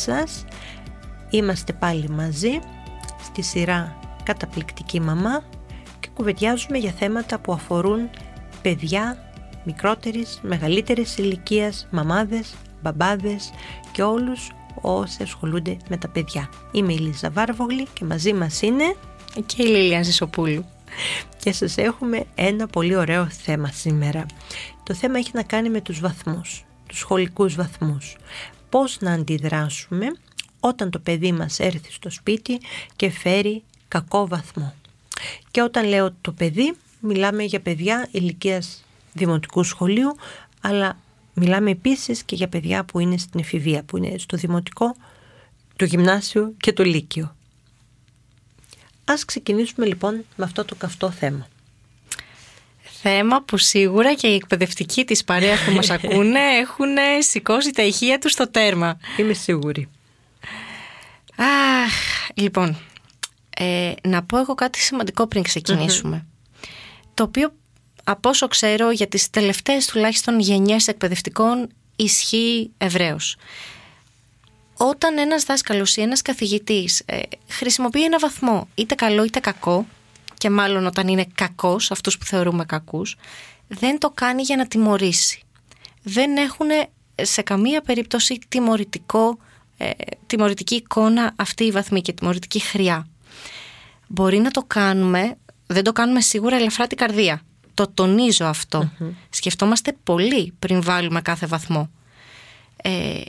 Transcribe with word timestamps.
Σας, 0.00 0.44
είμαστε 1.30 1.72
πάλι 1.72 2.08
μαζί 2.08 2.58
στη 3.24 3.42
σειρά 3.42 3.98
Καταπληκτική 4.22 5.00
Μαμά 5.00 5.42
και 6.00 6.08
κουβεντιάζουμε 6.14 6.78
για 6.78 6.90
θέματα 6.90 7.38
που 7.38 7.52
αφορούν 7.52 8.10
παιδιά 8.62 9.32
μικρότερης, 9.64 10.38
μεγαλύτερης 10.42 11.18
ηλικίας, 11.18 11.88
μαμάδες, 11.90 12.54
μπαμπάδες 12.82 13.52
και 13.92 14.02
όλους 14.02 14.50
όσοι 14.80 15.22
ασχολούνται 15.22 15.76
με 15.88 15.96
τα 15.96 16.08
παιδιά. 16.08 16.48
Είμαι 16.72 16.92
η 16.92 16.98
Λίζα 16.98 17.30
Βάρβογλη 17.30 17.86
και 17.92 18.04
μαζί 18.04 18.32
μας 18.32 18.62
είναι 18.62 18.96
και 19.46 19.62
η 19.62 19.66
Λίλια 19.66 20.02
Ζησοπούλου. 20.02 20.64
Και 21.38 21.52
σας 21.52 21.76
έχουμε 21.76 22.24
ένα 22.34 22.66
πολύ 22.66 22.96
ωραίο 22.96 23.26
θέμα 23.26 23.68
σήμερα. 23.68 24.26
Το 24.82 24.94
θέμα 24.94 25.18
έχει 25.18 25.30
να 25.34 25.42
κάνει 25.42 25.70
με 25.70 25.80
τους 25.80 26.00
βαθμούς, 26.00 26.64
τους 26.86 26.98
σχολικούς 26.98 27.54
βαθμούς 27.54 28.16
πώς 28.70 29.00
να 29.00 29.12
αντιδράσουμε 29.12 30.06
όταν 30.60 30.90
το 30.90 30.98
παιδί 30.98 31.32
μας 31.32 31.58
έρθει 31.58 31.92
στο 31.92 32.10
σπίτι 32.10 32.60
και 32.96 33.10
φέρει 33.10 33.62
κακό 33.88 34.28
βαθμό. 34.28 34.74
Και 35.50 35.62
όταν 35.62 35.86
λέω 35.88 36.14
το 36.20 36.32
παιδί, 36.32 36.74
μιλάμε 37.00 37.42
για 37.42 37.60
παιδιά 37.60 38.08
ηλικίας 38.10 38.84
δημοτικού 39.12 39.62
σχολείου, 39.62 40.16
αλλά 40.60 40.98
μιλάμε 41.34 41.70
επίσης 41.70 42.22
και 42.22 42.34
για 42.34 42.48
παιδιά 42.48 42.84
που 42.84 42.98
είναι 42.98 43.16
στην 43.16 43.40
εφηβεία, 43.40 43.82
που 43.82 43.96
είναι 43.96 44.18
στο 44.18 44.36
δημοτικό, 44.36 44.96
το 45.76 45.84
γυμνάσιο 45.84 46.52
και 46.56 46.72
το 46.72 46.84
λύκειο. 46.84 47.34
Ας 49.04 49.24
ξεκινήσουμε 49.24 49.86
λοιπόν 49.86 50.24
με 50.36 50.44
αυτό 50.44 50.64
το 50.64 50.74
καυτό 50.74 51.10
θέμα 51.10 51.48
θέμα 53.02 53.42
που 53.42 53.56
σίγουρα 53.56 54.14
και 54.14 54.26
οι 54.26 54.34
εκπαιδευτικοί 54.34 55.04
της 55.04 55.24
παρέας 55.24 55.60
που 55.60 55.70
μας 55.70 55.90
ακούνε 55.96 56.40
έχουν 56.40 56.96
σηκώσει 57.18 57.70
τα 57.70 57.82
ηχεία 57.82 58.18
τους 58.18 58.32
στο 58.32 58.50
τέρμα. 58.50 58.98
Είμαι 59.16 59.32
σίγουρη. 59.32 59.88
Αχ, 61.36 61.92
λοιπόν, 62.34 62.76
ε, 63.56 63.92
να 64.02 64.22
πω 64.22 64.38
εγώ 64.38 64.54
κάτι 64.54 64.78
σημαντικό 64.78 65.26
πριν 65.26 65.42
ξεκινησουμε 65.42 66.26
Το 67.14 67.22
οποίο 67.22 67.52
από 68.04 68.28
όσο 68.28 68.48
ξέρω 68.48 68.90
για 68.90 69.06
τις 69.06 69.30
τελευταίες 69.30 69.86
τουλάχιστον 69.86 70.40
γενιές 70.40 70.88
εκπαιδευτικών 70.88 71.68
ισχύει 71.96 72.70
ευρέως. 72.78 73.36
Όταν 74.76 75.18
ένας 75.18 75.44
δάσκαλος 75.44 75.96
ή 75.96 76.00
ένας 76.00 76.22
καθηγητής 76.22 77.02
ε, 77.06 77.20
χρησιμοποιεί 77.48 78.04
ένα 78.04 78.18
βαθμό 78.18 78.68
είτε 78.74 78.94
καλό 78.94 79.24
είτε 79.24 79.40
κακό 79.40 79.86
και 80.40 80.50
μάλλον 80.50 80.86
όταν 80.86 81.08
είναι 81.08 81.26
κακός, 81.34 81.90
αυτούς 81.90 82.18
που 82.18 82.24
θεωρούμε 82.24 82.64
κακούς, 82.64 83.16
δεν 83.68 83.98
το 83.98 84.10
κάνει 84.10 84.42
για 84.42 84.56
να 84.56 84.66
τιμωρήσει. 84.66 85.42
Δεν 86.02 86.36
έχουν 86.36 86.66
σε 87.22 87.42
καμία 87.42 87.80
περίπτωση 87.80 88.38
τιμωρητικό, 88.48 89.38
ε, 89.76 89.90
τιμωρητική 90.26 90.74
εικόνα 90.74 91.32
αυτή 91.36 91.64
η 91.64 91.70
βαθμή 91.70 92.00
και 92.00 92.12
τιμωρητική 92.12 92.60
χρειά. 92.60 93.08
Μπορεί 94.06 94.38
να 94.38 94.50
το 94.50 94.64
κάνουμε, 94.66 95.36
δεν 95.66 95.84
το 95.84 95.92
κάνουμε 95.92 96.20
σίγουρα 96.20 96.56
ελαφρά 96.56 96.86
την 96.86 96.96
καρδία. 96.96 97.42
Το 97.74 97.88
τονίζω 97.88 98.52
Σκεφτόμαστε 99.30 99.96
πολύ 100.04 100.52
πριν 100.58 100.82
βάλουμε 100.82 101.20
κάθε 101.22 101.46
βαθμό. 101.46 101.90
Ε, 102.76 103.20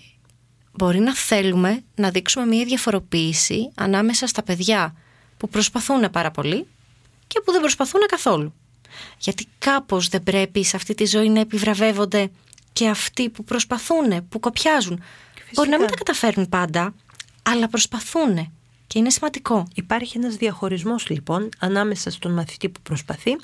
μπορεί 0.71 0.99
να 0.99 1.15
θέλουμε 1.15 1.83
να 1.95 2.09
δείξουμε 2.09 2.45
μια 2.45 2.65
διαφοροποίηση 2.65 3.71
ανάμεσα 3.75 4.27
στα 4.27 4.43
παιδιά 4.43 4.95
που 5.37 5.49
προσπαθούν 5.49 6.09
πάρα 6.11 6.31
πολύ 6.31 6.67
και 7.31 7.41
που 7.45 7.51
δεν 7.51 7.61
προσπαθούν 7.61 8.01
καθόλου. 8.07 8.53
Γιατί 9.19 9.47
κάπως 9.57 10.07
δεν 10.07 10.23
πρέπει 10.23 10.63
σε 10.63 10.75
αυτή 10.75 10.93
τη 10.93 11.05
ζωή 11.05 11.29
να 11.29 11.39
επιβραβεύονται 11.39 12.31
και 12.73 12.87
αυτοί 12.87 13.29
που 13.29 13.43
προσπαθούν, 13.43 14.27
που 14.29 14.39
κοπιάζουν. 14.39 15.03
Μπορεί 15.53 15.69
να 15.69 15.77
μην 15.77 15.87
τα 15.87 15.93
καταφέρουν 15.95 16.49
πάντα, 16.49 16.93
αλλά 17.43 17.67
προσπαθούν 17.67 18.53
και 18.87 18.99
είναι 18.99 19.09
σημαντικό. 19.09 19.67
Υπάρχει 19.75 20.17
ένας 20.17 20.35
διαχωρισμός 20.35 21.09
λοιπόν 21.09 21.49
ανάμεσα 21.59 22.11
στον 22.11 22.33
μαθητή 22.33 22.69
που 22.69 22.79
προσπαθεί, 22.81 23.35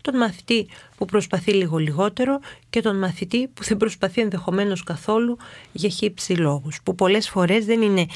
τον 0.00 0.16
μαθητή 0.16 0.68
που 0.96 1.04
προσπαθεί 1.04 1.52
λίγο 1.52 1.78
λιγότερο 1.78 2.40
και 2.70 2.80
τον 2.80 2.98
μαθητή 2.98 3.48
που 3.48 3.64
δεν 3.64 3.76
προσπαθεί 3.76 4.20
ενδεχομένως 4.20 4.84
καθόλου 4.84 5.36
για 5.72 5.88
χύψη 5.88 6.32
λόγους. 6.32 6.82
Που 6.82 6.94
πολλές 6.94 7.28
φορές 7.28 7.64
δεν 7.64 7.82
είναι 7.82 8.06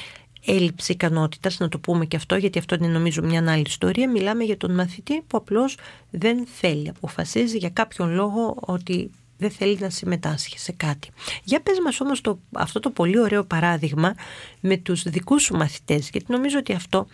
έλλειψη 0.46 0.92
ικανότητας, 0.92 1.58
να 1.58 1.68
το 1.68 1.78
πούμε 1.78 2.04
και 2.04 2.16
αυτό, 2.16 2.36
γιατί 2.36 2.58
αυτό 2.58 2.74
είναι 2.74 2.86
νομίζω 2.86 3.22
μια 3.22 3.52
άλλη 3.52 3.64
ιστορία. 3.66 4.10
Μιλάμε 4.10 4.44
για 4.44 4.56
τον 4.56 4.74
μαθητή 4.74 5.22
που 5.26 5.36
απλώς 5.36 5.76
δεν 6.10 6.46
θέλει, 6.46 6.88
αποφασίζει 6.88 7.58
για 7.58 7.70
κάποιον 7.70 8.14
λόγο 8.14 8.56
ότι 8.60 9.10
δεν 9.38 9.50
θέλει 9.50 9.78
να 9.80 9.90
συμμετάσχει 9.90 10.58
σε 10.58 10.72
κάτι. 10.72 11.08
Για 11.44 11.60
πες 11.60 11.78
μας 11.84 12.00
όμως 12.00 12.20
το, 12.20 12.38
αυτό 12.52 12.80
το 12.80 12.90
πολύ 12.90 13.18
ωραίο 13.18 13.44
παράδειγμα 13.44 14.14
με 14.60 14.76
τους 14.76 15.02
δικούς 15.02 15.42
σου 15.42 15.56
μαθητές, 15.56 16.08
γιατί 16.10 16.32
νομίζω 16.32 16.58
ότι 16.58 16.72
αυτό 16.72 17.06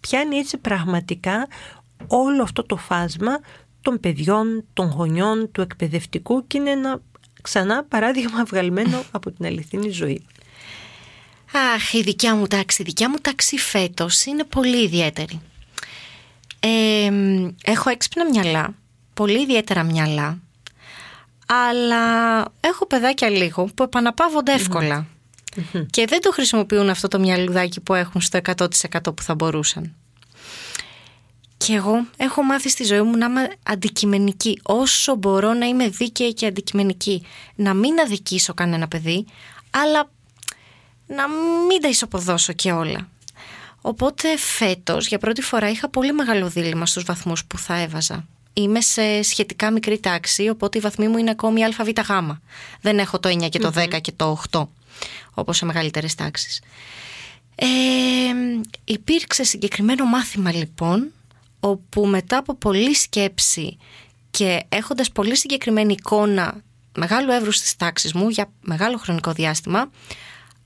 πιάνει 0.00 0.36
έτσι 0.36 0.58
πραγματικά 0.58 1.48
όλο 2.06 2.42
αυτό 2.42 2.62
το 2.62 2.76
φάσμα 2.76 3.40
των 3.80 4.00
παιδιών, 4.00 4.64
των 4.72 4.86
γονιών, 4.86 5.50
του 5.52 5.60
εκπαιδευτικού 5.60 6.46
και 6.46 6.58
είναι 6.58 6.70
ένα 6.70 7.00
ξανά 7.42 7.84
παράδειγμα 7.84 8.44
βγαλμένο 8.50 9.02
από 9.10 9.30
την 9.30 9.46
αληθινή 9.46 9.90
ζωή. 9.90 10.22
Αχ, 11.52 11.92
η 11.92 12.02
δικιά 12.02 12.34
μου 12.34 12.46
τάξη, 12.46 12.82
η 12.82 12.84
δικιά 12.84 13.10
μου 13.10 13.16
τάξη 13.22 13.58
φέτος 13.58 14.24
είναι 14.24 14.44
πολύ 14.44 14.82
ιδιαίτερη. 14.82 15.40
Ε, 16.60 17.10
έχω 17.64 17.90
έξυπνα 17.90 18.24
μυαλά, 18.24 18.74
πολύ 19.14 19.42
ιδιαίτερα 19.42 19.82
μυαλά, 19.82 20.38
αλλά 21.46 22.42
έχω 22.60 22.86
παιδάκια 22.86 23.30
λίγο 23.30 23.68
που 23.74 23.82
επαναπαύονται 23.82 24.52
Και 25.90 26.04
δεν 26.06 26.20
το 26.20 26.30
χρησιμοποιούν 26.32 26.90
αυτό 26.90 27.08
το 27.08 27.18
μυαλουδάκι 27.18 27.80
που 27.80 27.94
έχουν 27.94 28.20
στο 28.20 28.40
100% 28.56 28.66
που 29.02 29.22
θα 29.22 29.34
μπορούσαν. 29.34 29.94
Και 31.56 31.74
εγώ 31.74 32.06
έχω 32.16 32.42
μάθει 32.42 32.68
στη 32.68 32.84
ζωή 32.84 33.02
μου 33.02 33.16
να 33.16 33.26
είμαι 33.26 33.48
αντικειμενική. 33.62 34.60
Όσο 34.62 35.14
μπορώ 35.14 35.52
να 35.52 35.66
είμαι 35.66 35.88
δίκαιη 35.88 36.34
και 36.34 36.46
αντικειμενική. 36.46 37.26
Να 37.54 37.74
μην 37.74 38.00
αδικήσω 38.00 38.54
κανένα 38.54 38.88
παιδί, 38.88 39.26
αλλά 39.70 40.10
να 41.08 41.28
μην 41.68 41.80
τα 41.80 41.88
ισοποδώσω 41.88 42.52
και 42.52 42.72
όλα. 42.72 43.08
Οπότε 43.80 44.36
φέτος 44.36 45.06
για 45.06 45.18
πρώτη 45.18 45.42
φορά 45.42 45.70
είχα 45.70 45.88
πολύ 45.88 46.12
μεγάλο 46.12 46.48
δίλημα 46.48 46.86
στους 46.86 47.04
βαθμούς 47.04 47.44
που 47.44 47.58
θα 47.58 47.74
έβαζα. 47.74 48.26
Είμαι 48.52 48.80
σε 48.80 49.22
σχετικά 49.22 49.70
μικρή 49.70 50.00
τάξη, 50.00 50.48
οπότε 50.48 50.78
η 50.78 50.80
βαθμή 50.80 51.08
μου 51.08 51.18
είναι 51.18 51.30
ακόμη 51.30 51.64
αβγ. 51.64 51.88
Δεν 52.80 52.98
έχω 52.98 53.18
το 53.18 53.28
9 53.28 53.48
και 53.48 53.58
το 53.58 53.72
10 53.76 54.00
και 54.00 54.12
το 54.16 54.42
8, 54.50 54.66
όπως 55.34 55.56
σε 55.56 55.64
μεγαλύτερες 55.64 56.14
τάξεις. 56.14 56.60
Ε, 57.54 57.66
υπήρξε 58.84 59.44
συγκεκριμένο 59.44 60.04
μάθημα 60.04 60.52
λοιπόν, 60.52 61.12
όπου 61.60 62.06
μετά 62.06 62.36
από 62.36 62.54
πολλή 62.54 62.94
σκέψη 62.94 63.76
και 64.30 64.64
έχοντας 64.68 65.10
πολύ 65.10 65.36
συγκεκριμένη 65.36 65.92
εικόνα 65.92 66.62
μεγάλου 66.96 67.30
εύρους 67.30 67.60
της 67.60 67.76
τάξης 67.76 68.12
μου 68.12 68.28
για 68.28 68.50
μεγάλο 68.60 68.98
χρονικό 68.98 69.32
διάστημα, 69.32 69.90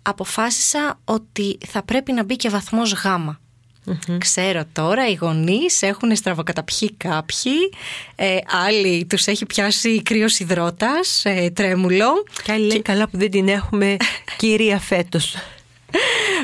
αποφάσισα 0.03 1.01
ότι 1.05 1.59
θα 1.67 1.83
πρέπει 1.83 2.13
να 2.13 2.25
μπει 2.25 2.37
και 2.37 2.49
βαθμός 2.49 2.93
γάμα. 2.93 3.41
Ξέρω 4.19 4.63
τώρα 4.73 5.09
οι 5.09 5.15
γονείς 5.15 5.83
έχουν 5.83 6.17
στραβοκαταπιεί 6.17 6.95
κάποιοι, 6.97 7.53
ε, 8.15 8.37
άλλοι 8.67 9.07
τους 9.09 9.27
έχει 9.27 9.47
πιάσει 9.47 10.03
κρύος 10.03 10.39
υδρότας, 10.39 11.25
ε, 11.25 11.51
τρέμουλο. 11.51 12.25
Και 12.45 12.53
άλλοι 12.53 12.67
λέει 12.67 12.83
καλά 12.83 13.09
που 13.09 13.17
δεν 13.19 13.31
την 13.31 13.49
έχουμε 13.49 13.97
κυρία 14.39 14.79
φέτος. 14.79 15.37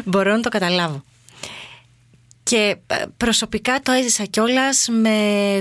Μπορώ 0.05 0.33
να 0.33 0.41
το 0.41 0.49
καταλάβω. 0.49 1.03
Και 2.43 2.77
ε, 2.87 3.05
προσωπικά 3.17 3.81
το 3.81 3.93
έζησα 3.93 4.25
κιόλας 4.25 4.89
με 5.03 5.19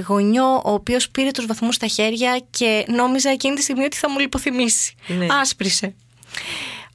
γονιό 0.08 0.62
ο 0.66 0.72
οποίος 0.72 1.10
πήρε 1.10 1.32
τους 1.32 1.46
βαθμούς 1.46 1.76
στα 1.76 1.88
χέρια 1.88 2.46
και 2.50 2.86
νόμιζα 2.88 3.30
εκείνη 3.30 3.56
τη 3.56 3.62
στιγμή 3.62 3.84
ότι 3.84 3.98
θα 3.98 4.10
μου 4.10 4.20
λιποθυμήσει. 4.20 4.94
Ναι. 5.08 5.28
Άσπρισε. 5.42 5.96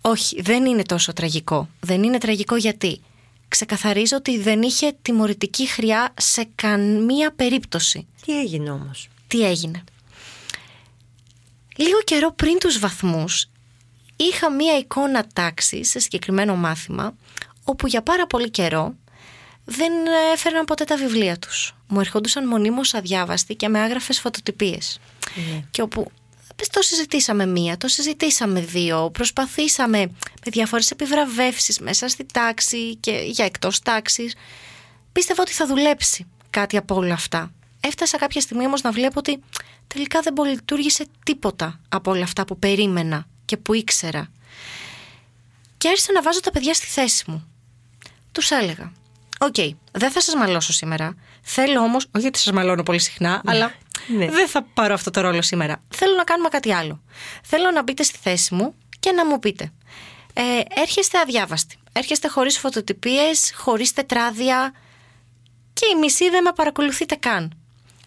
Όχι, 0.04 0.42
δεν 0.42 0.64
είναι 0.64 0.82
τόσο 0.82 1.12
τραγικό. 1.12 1.68
Δεν 1.80 2.02
είναι 2.02 2.18
τραγικό 2.18 2.56
γιατί; 2.56 3.00
Ξεκαθαρίζω 3.48 4.16
ότι 4.16 4.38
δεν 4.38 4.62
είχε 4.62 4.92
τιμωρητική 5.02 5.66
χρειά 5.66 6.14
σε 6.18 6.48
καμία 6.54 7.32
περίπτωση. 7.32 8.06
Τι 8.24 8.40
έγινε 8.40 8.70
όμως; 8.70 9.08
Τι 9.26 9.46
έγινε; 9.46 9.84
λίγο 11.76 12.02
καιρό 12.04 12.32
πριν 12.32 12.58
τους 12.58 12.78
βαθμούς 12.78 13.46
είχα 14.16 14.50
μία 14.50 14.76
εικόνα 14.78 15.26
τάξη 15.32 15.84
σε 15.84 15.98
συγκεκριμένο 15.98 16.56
μάθημα 16.56 17.14
όπου 17.64 17.86
για 17.86 18.02
πάρα 18.02 18.26
πολύ 18.26 18.50
καιρό 18.50 18.94
δεν 19.64 19.92
έφεραν 20.32 20.64
ποτέ 20.64 20.84
τα 20.84 20.96
βιβλία 20.96 21.38
τους. 21.38 21.74
Μου 21.88 22.00
ερχόντουσαν 22.00 22.46
μονίμως 22.46 22.94
αδιάβαστοι 22.94 23.54
και 23.54 23.68
με 23.68 23.80
άγραφες 23.80 24.20
φωτοτυπίες. 24.20 25.00
Ναι. 25.34 25.64
Και 25.70 25.82
όπου 25.82 26.10
πες, 26.62 26.68
το 26.68 26.82
συζητήσαμε 26.82 27.46
μία, 27.46 27.76
το 27.76 27.88
συζητήσαμε 27.88 28.60
δύο, 28.60 29.10
προσπαθήσαμε 29.10 29.98
με 30.44 30.50
διάφορες 30.50 30.90
επιβραβεύσεις 30.90 31.78
μέσα 31.78 32.08
στη 32.08 32.26
τάξη 32.32 32.96
και 32.96 33.10
για 33.10 33.44
εκτός 33.44 33.80
τάξης. 33.80 34.34
Πίστευα 35.12 35.42
ότι 35.42 35.52
θα 35.52 35.66
δουλέψει 35.66 36.26
κάτι 36.50 36.76
από 36.76 36.94
όλα 36.94 37.14
αυτά. 37.14 37.52
Έφτασα 37.80 38.18
κάποια 38.18 38.40
στιγμή 38.40 38.66
όμως 38.66 38.82
να 38.82 38.92
βλέπω 38.92 39.18
ότι 39.18 39.42
τελικά 39.86 40.20
δεν 40.20 40.32
πολυλειτουργήσε 40.32 41.06
τίποτα 41.24 41.80
από 41.88 42.10
όλα 42.10 42.22
αυτά 42.22 42.44
που 42.44 42.58
περίμενα 42.58 43.26
και 43.44 43.56
που 43.56 43.74
ήξερα. 43.74 44.30
Και 45.78 45.88
άρχισα 45.88 46.12
να 46.12 46.22
βάζω 46.22 46.40
τα 46.40 46.50
παιδιά 46.50 46.74
στη 46.74 46.86
θέση 46.86 47.24
μου. 47.26 47.48
Τους 48.32 48.50
έλεγα, 48.50 48.92
Οκ, 49.42 49.54
δεν 49.92 50.10
θα 50.10 50.20
σας 50.20 50.34
μαλώσω 50.34 50.72
σήμερα. 50.72 51.14
Θέλω 51.42 51.80
όμως, 51.80 52.04
όχι 52.04 52.22
γιατί 52.22 52.38
σας 52.38 52.52
μαλώνω 52.52 52.82
πολύ 52.82 53.00
συχνά, 53.00 53.42
αλλά 53.44 53.72
ναι. 54.16 54.30
δεν 54.30 54.48
θα 54.48 54.62
πάρω 54.62 54.94
αυτό 54.94 55.10
το 55.10 55.20
ρόλο 55.20 55.42
σήμερα. 55.42 55.82
Θέλω 55.88 56.16
να 56.16 56.24
κάνουμε 56.24 56.48
κάτι 56.48 56.72
άλλο. 56.72 57.02
Θέλω 57.42 57.70
να 57.70 57.82
μπείτε 57.82 58.02
στη 58.02 58.18
θέση 58.22 58.54
μου 58.54 58.74
και 59.00 59.12
να 59.12 59.26
μου 59.26 59.38
πείτε. 59.38 59.72
Ε, 60.32 60.42
έρχεστε 60.80 61.18
αδιάβαστοι. 61.18 61.76
Έρχεστε 61.92 62.28
χωρίς 62.28 62.58
φωτοτυπίες, 62.58 63.52
χωρίς 63.56 63.92
τετράδια 63.92 64.72
και 65.72 65.86
η 65.96 65.98
μισή 65.98 66.30
δεν 66.30 66.42
με 66.42 66.52
παρακολουθείτε 66.52 67.14
καν. 67.14 67.52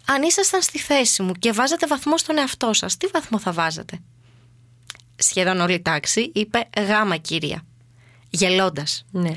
Αν 0.05 0.21
ήσασταν 0.21 0.61
στη 0.61 0.79
θέση 0.79 1.23
μου 1.23 1.31
και 1.31 1.51
βάζατε 1.51 1.87
βαθμό 1.87 2.17
στον 2.17 2.37
εαυτό 2.37 2.73
σας, 2.73 2.97
τι 2.97 3.07
βαθμό 3.07 3.39
θα 3.39 3.51
βάζατε; 3.51 3.99
Σχεδόν 5.15 5.59
όλη 5.59 5.73
η 5.73 5.81
τάξη 5.81 6.31
είπε 6.33 6.69
γάμα 6.77 7.17
κυρία. 7.17 7.65
Γελώντας. 8.29 9.05
ναι. 9.11 9.35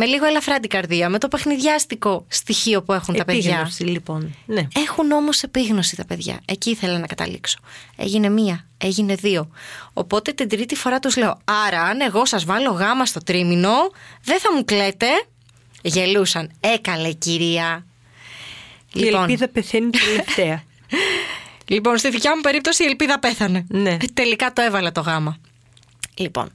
Με 0.00 0.04
λίγο 0.06 0.26
ελαφρά 0.26 0.60
την 0.60 0.70
καρδία, 0.70 1.08
με 1.08 1.18
το 1.18 1.28
παιχνιδιάστικο 1.28 2.24
στοιχείο 2.28 2.82
που 2.82 2.92
έχουν 2.92 3.16
τα 3.16 3.24
παιδιά. 3.24 3.50
Επίγνωση, 3.50 3.82
λοιπόν. 3.82 4.34
Ναι. 4.46 4.68
Έχουν 4.74 5.12
όμως 5.12 5.42
επίγνωση 5.42 5.96
τα 5.96 6.04
παιδιά. 6.04 6.40
Εκεί 6.44 6.70
ήθελα 6.70 6.98
να 6.98 7.06
καταλήξω. 7.06 7.58
Έγινε 7.96 8.28
μία, 8.28 8.66
έγινε 8.78 9.14
δύο. 9.14 9.50
Οπότε 9.92 10.32
την 10.32 10.48
τρίτη 10.48 10.74
φορά 10.74 10.98
τους 10.98 11.16
λέω: 11.16 11.38
Άρα, 11.66 11.82
αν 11.82 12.00
εγώ 12.00 12.26
σας 12.26 12.44
βάλω 12.44 12.70
γάμα 12.70 13.06
στο 13.06 13.20
τρίμηνο, 13.20 13.74
δεν 14.22 14.38
θα 14.38 14.54
μου 14.54 14.64
κλαίτε. 14.64 15.06
Γελούσαν. 15.82 16.50
Έκαλε, 16.60 17.12
κυρία. 17.12 17.86
Η 18.92 19.06
ελπίδα 19.06 19.48
πεθαίνει 19.48 19.90
τελευταία. 19.90 20.62
Λοιπόν, 21.70 21.98
στη 21.98 22.10
δικιά 22.10 22.36
μου 22.36 22.40
περίπτωση 22.40 22.82
η 22.82 22.86
ελπίδα 22.86 23.18
πέθανε. 23.18 23.64
Ναι. 23.68 23.90
Ε, 23.90 23.96
Τελικά 24.14 24.52
το 24.52 24.62
έβαλα 24.62 24.92
το 24.92 25.00
γάμα. 25.00 25.36
Λοιπόν, 26.14 26.52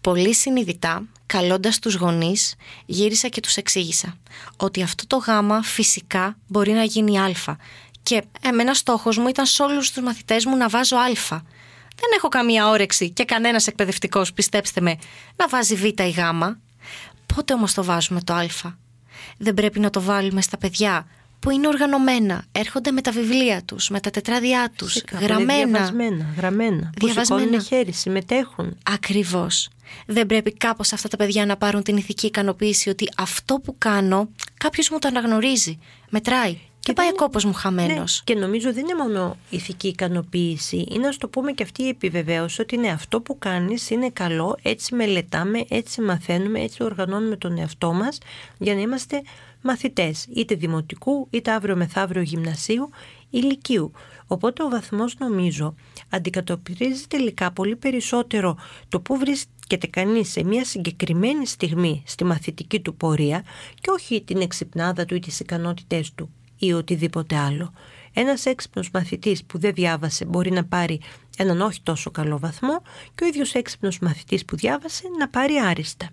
πολύ 0.00 0.34
συνειδητά, 0.34 1.02
καλώντας 1.26 1.78
τους 1.78 1.94
γονείς, 1.94 2.54
γύρισα 2.86 3.28
και 3.28 3.40
τους 3.40 3.56
εξήγησα 3.56 4.16
ότι 4.56 4.82
αυτό 4.82 5.06
το 5.06 5.16
γάμα 5.16 5.62
φυσικά 5.62 6.36
μπορεί 6.46 6.72
να 6.72 6.82
γίνει 6.82 7.18
α. 7.18 7.56
Και 8.02 8.22
εμένα 8.42 8.74
στόχος 8.74 9.18
μου 9.18 9.28
ήταν 9.28 9.46
σε 9.46 9.62
όλους 9.62 9.90
τους 9.90 10.02
μαθητές 10.02 10.44
μου 10.44 10.56
να 10.56 10.68
βάζω 10.68 10.96
α. 10.96 11.40
Δεν 11.98 12.10
έχω 12.16 12.28
καμία 12.28 12.68
όρεξη 12.68 13.10
και 13.10 13.24
κανένας 13.24 13.66
εκπαιδευτικός, 13.66 14.32
πιστέψτε 14.32 14.80
με, 14.80 14.98
να 15.36 15.48
βάζει 15.48 15.74
β 15.74 15.84
ή 15.84 15.92
γ. 16.10 16.18
Πότε 17.34 17.52
όμως 17.52 17.74
το 17.74 17.84
βάζουμε 17.84 18.20
το 18.20 18.32
α. 18.34 18.46
Δεν 19.38 19.54
πρέπει 19.54 19.80
να 19.80 19.90
το 19.90 20.00
βάλουμε 20.00 20.40
στα 20.40 20.58
παιδιά 20.58 21.06
που 21.40 21.50
είναι 21.50 21.66
οργανωμένα, 21.66 22.44
έρχονται 22.52 22.90
με 22.90 23.00
τα 23.00 23.10
βιβλία 23.10 23.62
τους, 23.64 23.88
με 23.88 24.00
τα 24.00 24.10
τετράδια 24.10 24.72
τους, 24.76 24.92
Φυσικά, 24.92 25.16
που 25.16 25.22
είναι 25.22 25.32
γραμμένα. 25.32 25.66
Διαβασμένα, 25.66 26.26
γραμμένα. 26.36 26.90
Που 26.98 27.06
Διαβασμένα. 27.06 27.42
σηκώνουν 27.42 27.62
χέρι, 27.62 27.92
συμμετέχουν. 27.92 28.76
Ακριβώς. 28.82 29.68
Δεν 30.06 30.26
πρέπει 30.26 30.52
κάπως 30.52 30.92
αυτά 30.92 31.08
τα 31.08 31.16
παιδιά 31.16 31.46
να 31.46 31.56
πάρουν 31.56 31.82
την 31.82 31.96
ηθική 31.96 32.26
ικανοποίηση 32.26 32.88
ότι 32.88 33.08
αυτό 33.16 33.54
που 33.54 33.74
κάνω 33.78 34.28
κάποιος 34.56 34.90
μου 34.90 34.98
το 34.98 35.08
αναγνωρίζει. 35.08 35.78
Μετράει. 36.10 36.58
Και, 36.80 36.92
πάει 36.92 37.06
δεν- 37.06 37.16
κόπος 37.16 37.44
μου 37.44 37.52
χαμένος. 37.52 38.22
Ναι, 38.26 38.34
και 38.34 38.40
νομίζω 38.40 38.72
δεν 38.72 38.84
είναι 38.84 39.02
μόνο 39.02 39.36
ηθική 39.50 39.88
ικανοποίηση, 39.88 40.86
είναι 40.90 41.06
να 41.06 41.14
το 41.16 41.28
πούμε 41.28 41.52
και 41.52 41.62
αυτή 41.62 41.82
η 41.82 41.88
επιβεβαίωση 41.88 42.60
ότι 42.60 42.76
ναι, 42.76 42.88
αυτό 42.88 43.20
που 43.20 43.38
κάνεις 43.38 43.90
είναι 43.90 44.10
καλό, 44.10 44.56
έτσι 44.62 44.94
μελετάμε, 44.94 45.64
έτσι 45.68 46.00
μαθαίνουμε, 46.00 46.60
έτσι 46.60 46.82
οργανώνουμε 46.82 47.36
τον 47.36 47.58
εαυτό 47.58 47.92
μας 47.92 48.18
για 48.58 48.74
να 48.74 48.80
είμαστε 48.80 49.22
μαθητές, 49.62 50.26
είτε 50.34 50.54
δημοτικού, 50.54 51.26
είτε 51.30 51.50
αύριο 51.50 51.76
μεθαύριο 51.76 52.22
γυμνασίου 52.22 52.90
ή 53.30 53.38
λυκείου. 53.38 53.92
Οπότε 54.26 54.62
ο 54.62 54.68
βαθμός 54.68 55.14
νομίζω 55.18 55.74
αντικατοπτρίζει 56.10 57.04
τελικά 57.08 57.52
πολύ 57.52 57.76
περισσότερο 57.76 58.56
το 58.88 59.00
που 59.00 59.16
βρίσκεται 59.16 59.50
κανείς 59.90 60.30
σε 60.30 60.44
μια 60.44 60.64
συγκεκριμένη 60.64 61.46
στιγμή 61.46 62.02
στη 62.06 62.24
μαθητική 62.24 62.80
του 62.80 62.94
πορεία 62.94 63.44
και 63.80 63.90
όχι 63.90 64.22
την 64.22 64.40
εξυπνάδα 64.40 65.04
του 65.04 65.14
ή 65.14 65.18
τις 65.18 65.40
ικανότητές 65.40 66.12
του 66.14 66.30
ή 66.58 66.72
οτιδήποτε 66.72 67.36
άλλο. 67.36 67.72
Ένας 68.12 68.46
έξυπνος 68.46 68.90
μαθητής 68.90 69.44
που 69.44 69.58
δεν 69.58 69.74
διάβασε 69.74 70.24
μπορεί 70.24 70.50
να 70.50 70.64
πάρει 70.64 71.00
έναν 71.36 71.60
όχι 71.60 71.80
τόσο 71.82 72.10
καλό 72.10 72.38
βαθμό 72.38 72.82
και 73.14 73.24
ο 73.24 73.26
ίδιος 73.26 73.54
έξυπνος 73.54 73.98
μαθητής 73.98 74.44
που 74.44 74.56
διάβασε 74.56 75.02
να 75.18 75.28
πάρει 75.28 75.54
άριστα. 75.54 76.08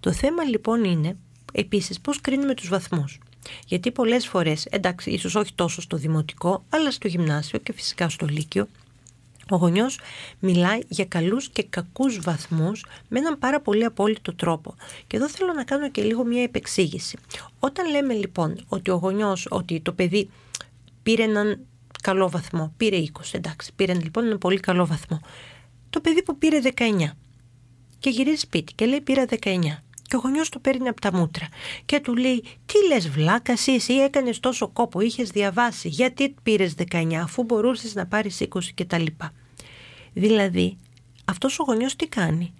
Το 0.00 0.12
θέμα 0.12 0.42
λοιπόν 0.42 0.84
είναι 0.84 1.16
επίσης 1.52 2.00
πώς 2.00 2.20
κρίνουμε 2.20 2.54
τους 2.54 2.68
βαθμούς. 2.68 3.18
Γιατί 3.66 3.90
πολλές 3.90 4.26
φορές, 4.26 4.64
εντάξει 4.64 5.10
ίσως 5.10 5.34
όχι 5.34 5.52
τόσο 5.54 5.80
στο 5.80 5.96
δημοτικό, 5.96 6.64
αλλά 6.68 6.90
στο 6.90 7.08
γυμνάσιο 7.08 7.58
και 7.58 7.72
φυσικά 7.72 8.08
στο 8.08 8.26
λύκειο, 8.26 8.68
ο 9.50 9.56
γονιός 9.56 9.98
μιλάει 10.38 10.78
για 10.88 11.04
καλούς 11.04 11.48
και 11.48 11.62
κακούς 11.62 12.20
βαθμούς 12.20 12.84
με 13.08 13.18
έναν 13.18 13.38
πάρα 13.38 13.60
πολύ 13.60 13.84
απόλυτο 13.84 14.34
τρόπο. 14.34 14.74
Και 15.06 15.16
εδώ 15.16 15.28
θέλω 15.28 15.52
να 15.52 15.64
κάνω 15.64 15.90
και 15.90 16.02
λίγο 16.02 16.24
μια 16.24 16.42
επεξήγηση. 16.42 17.18
Όταν 17.58 17.90
λέμε 17.90 18.14
λοιπόν 18.14 18.64
ότι 18.68 18.90
ο 18.90 18.94
γονιός, 18.94 19.46
ότι 19.50 19.80
το 19.80 19.92
παιδί 19.92 20.30
πήρε 21.02 21.22
έναν 21.22 21.60
καλό 22.02 22.30
βαθμό, 22.30 22.72
πήρε 22.76 22.96
20, 22.96 23.20
εντάξει, 23.32 23.72
πήρε 23.76 23.94
λοιπόν 23.94 24.24
έναν 24.24 24.38
πολύ 24.38 24.60
καλό 24.60 24.86
βαθμό. 24.86 25.20
Το 25.90 26.00
παιδί 26.00 26.22
που 26.22 26.38
πήρε 26.38 26.60
19 26.76 27.10
και 27.98 28.10
γυρίζει 28.10 28.40
σπίτι 28.40 28.72
και 28.72 28.86
λέει 28.86 29.00
πήρα 29.00 29.24
19. 29.40 29.58
Και 30.02 30.16
ο 30.16 30.18
γονιός 30.18 30.48
το 30.48 30.58
παίρνει 30.58 30.88
από 30.88 31.00
τα 31.00 31.12
μούτρα 31.12 31.48
και 31.84 32.00
του 32.00 32.16
λέει 32.16 32.44
τι 32.66 32.86
λες 32.86 33.08
βλάκας 33.08 33.60
εσύ, 33.60 33.72
εσύ 33.72 33.92
έκανες 33.92 34.40
τόσο 34.40 34.68
κόπο, 34.68 35.00
είχες 35.00 35.28
διαβάσει, 35.28 35.88
γιατί 35.88 36.34
πήρες 36.42 36.74
19 36.92 37.14
αφού 37.14 37.42
μπορούσες 37.42 37.94
να 37.94 38.06
πάρεις 38.06 38.40
20 38.40 38.46
κτλ. 38.74 39.04
Δηλαδή 40.12 40.78
αυτός 41.24 41.58
ο 41.58 41.62
γονιός 41.62 41.96
τι 41.96 42.06
κάνει; 42.06 42.54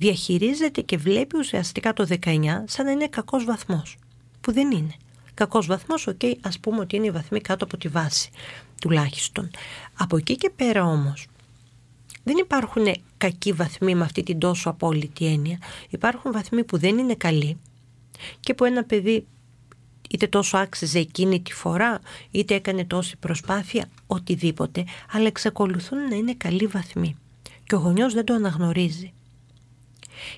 Διαχειρίζεται 0.00 0.80
και 0.80 0.96
βλέπει 0.96 1.36
ουσιαστικά 1.36 1.92
το 1.92 2.06
19 2.20 2.44
σαν 2.64 2.84
να 2.84 2.90
είναι 2.90 3.08
κακός 3.08 3.44
βαθμός. 3.44 3.96
Που 4.40 4.52
δεν 4.52 4.70
είναι. 4.70 4.94
Κακός 5.34 5.66
βαθμός, 5.66 6.06
οκ, 6.06 6.20
ας 6.40 6.58
πούμε 6.60 6.80
ότι 6.80 6.96
είναι 6.96 7.06
οι 7.06 7.10
βαθμοί 7.10 7.40
κάτω 7.40 7.64
από 7.64 7.76
τη 7.76 7.88
βάση 7.88 8.30
τουλάχιστον. 8.80 9.50
Από 9.98 10.16
εκεί 10.16 10.36
και 10.36 10.50
πέρα 10.56 10.84
όμως 10.84 11.26
δεν 12.24 12.36
υπάρχουν 12.36 12.86
κακοί 13.16 13.52
βαθμοί 13.52 13.94
με 13.94 14.04
αυτή 14.04 14.22
την 14.22 14.38
τόσο 14.38 14.70
απόλυτη 14.70 15.26
έννοια. 15.26 15.58
Υπάρχουν 15.88 16.32
βαθμοί 16.32 16.64
που 16.64 16.78
δεν 16.78 16.98
είναι 16.98 17.14
καλοί 17.14 17.58
και 18.40 18.54
που 18.54 18.64
ένα 18.64 18.84
παιδί 18.84 19.26
είτε 20.10 20.26
τόσο 20.26 20.56
άξιζε 20.56 20.98
εκείνη 20.98 21.40
τη 21.40 21.52
φορά, 21.52 22.00
είτε 22.30 22.54
έκανε 22.54 22.84
τόση 22.84 23.16
προσπάθεια, 23.16 23.88
οτιδήποτε, 24.06 24.84
αλλά 25.12 25.26
εξακολουθούν 25.26 26.08
να 26.08 26.16
είναι 26.16 26.34
καλοί 26.34 26.66
βαθμοί. 26.66 27.16
Και 27.64 27.74
ο 27.74 27.78
γονιός 27.78 28.14
δεν 28.14 28.24
το 28.24 28.34
αναγνωρίζει. 28.34 29.12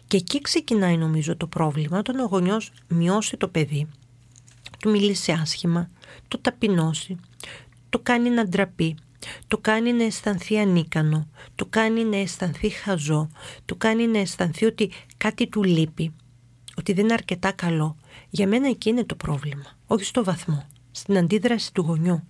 Και 0.06 0.16
εκεί 0.16 0.40
ξεκινάει 0.40 0.96
νομίζω 0.96 1.36
το 1.36 1.46
πρόβλημα, 1.46 1.98
όταν 1.98 2.18
ο 2.18 2.24
γονιός 2.24 2.72
μειώσει 2.88 3.36
το 3.36 3.48
παιδί, 3.48 3.88
του 4.78 4.90
μιλήσει 4.90 5.32
άσχημα, 5.32 5.90
το 6.28 6.38
ταπεινώσει, 6.38 7.16
το 7.90 7.98
κάνει 7.98 8.30
να 8.30 8.44
ντραπεί, 8.44 8.96
το 9.46 9.58
κάνει 9.58 9.92
να 9.92 10.04
αισθανθεί 10.04 10.58
ανίκανο, 10.58 11.28
το 11.54 11.66
κάνει 11.66 12.04
να 12.04 12.16
αισθανθεί 12.16 12.68
χαζό, 12.68 13.30
το 13.64 13.74
κάνει 13.74 14.06
να 14.06 14.18
αισθανθεί 14.18 14.64
ότι 14.64 14.90
κάτι 15.16 15.46
του 15.46 15.62
λείπει, 15.62 16.12
ότι 16.76 16.92
δεν 16.92 17.04
είναι 17.04 17.12
αρκετά 17.12 17.52
καλό. 17.52 17.96
Για 18.34 18.46
μένα 18.46 18.68
εκεί 18.68 18.88
είναι 18.88 19.04
το 19.04 19.14
πρόβλημα, 19.14 19.64
όχι 19.86 20.04
στο 20.04 20.24
βαθμό, 20.24 20.66
στην 20.90 21.18
αντίδραση 21.18 21.72
του 21.72 21.82
γονιού. 21.82 22.22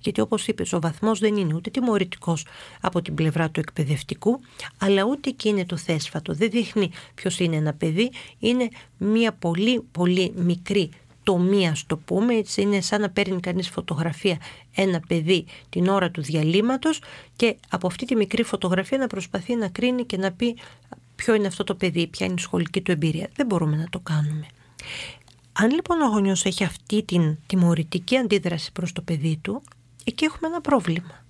Γιατί 0.00 0.20
όπως 0.20 0.46
είπες, 0.46 0.72
ο 0.72 0.80
βαθμός 0.80 1.18
δεν 1.18 1.36
είναι 1.36 1.54
ούτε 1.54 1.70
τιμωρητικός 1.70 2.46
από 2.80 3.02
την 3.02 3.14
πλευρά 3.14 3.50
του 3.50 3.60
εκπαιδευτικού, 3.60 4.40
αλλά 4.78 5.04
ούτε 5.04 5.30
και 5.30 5.48
είναι 5.48 5.64
το 5.64 5.76
θέσφατο. 5.76 6.34
Δεν 6.34 6.50
δείχνει 6.50 6.90
ποιος 7.14 7.38
είναι 7.38 7.56
ένα 7.56 7.72
παιδί, 7.74 8.10
είναι 8.38 8.68
μια 8.98 9.32
πολύ 9.32 9.80
πολύ 9.92 10.32
μικρή 10.36 10.90
τομία, 11.22 11.76
το 11.86 11.96
πούμε, 11.96 12.34
έτσι 12.34 12.62
είναι 12.62 12.80
σαν 12.80 13.00
να 13.00 13.10
παίρνει 13.10 13.40
κανείς 13.40 13.68
φωτογραφία 13.68 14.38
ένα 14.74 15.00
παιδί 15.08 15.46
την 15.68 15.88
ώρα 15.88 16.10
του 16.10 16.22
διαλύματος 16.22 17.00
και 17.36 17.56
από 17.68 17.86
αυτή 17.86 18.06
τη 18.06 18.16
μικρή 18.16 18.42
φωτογραφία 18.42 18.98
να 18.98 19.06
προσπαθεί 19.06 19.56
να 19.56 19.68
κρίνει 19.68 20.04
και 20.04 20.16
να 20.16 20.32
πει 20.32 20.56
ποιο 21.16 21.34
είναι 21.34 21.46
αυτό 21.46 21.64
το 21.64 21.74
παιδί, 21.74 22.06
ποια 22.06 22.26
είναι 22.26 22.34
η 22.38 22.42
σχολική 22.42 22.80
του 22.80 22.90
εμπειρία. 22.90 23.28
Δεν 23.34 23.46
μπορούμε 23.46 23.76
να 23.76 23.86
το 23.90 23.98
κάνουμε. 23.98 24.46
Αν 25.60 25.70
λοιπόν 25.70 26.00
ο 26.00 26.06
γονιός 26.06 26.44
έχει 26.44 26.64
αυτή 26.64 27.02
την 27.02 27.36
τιμωρητική 27.46 28.16
αντίδραση 28.16 28.72
προς 28.72 28.92
το 28.92 29.02
παιδί 29.02 29.38
του, 29.42 29.62
εκεί 30.04 30.24
έχουμε 30.24 30.48
ένα 30.48 30.60
πρόβλημα. 30.60 31.24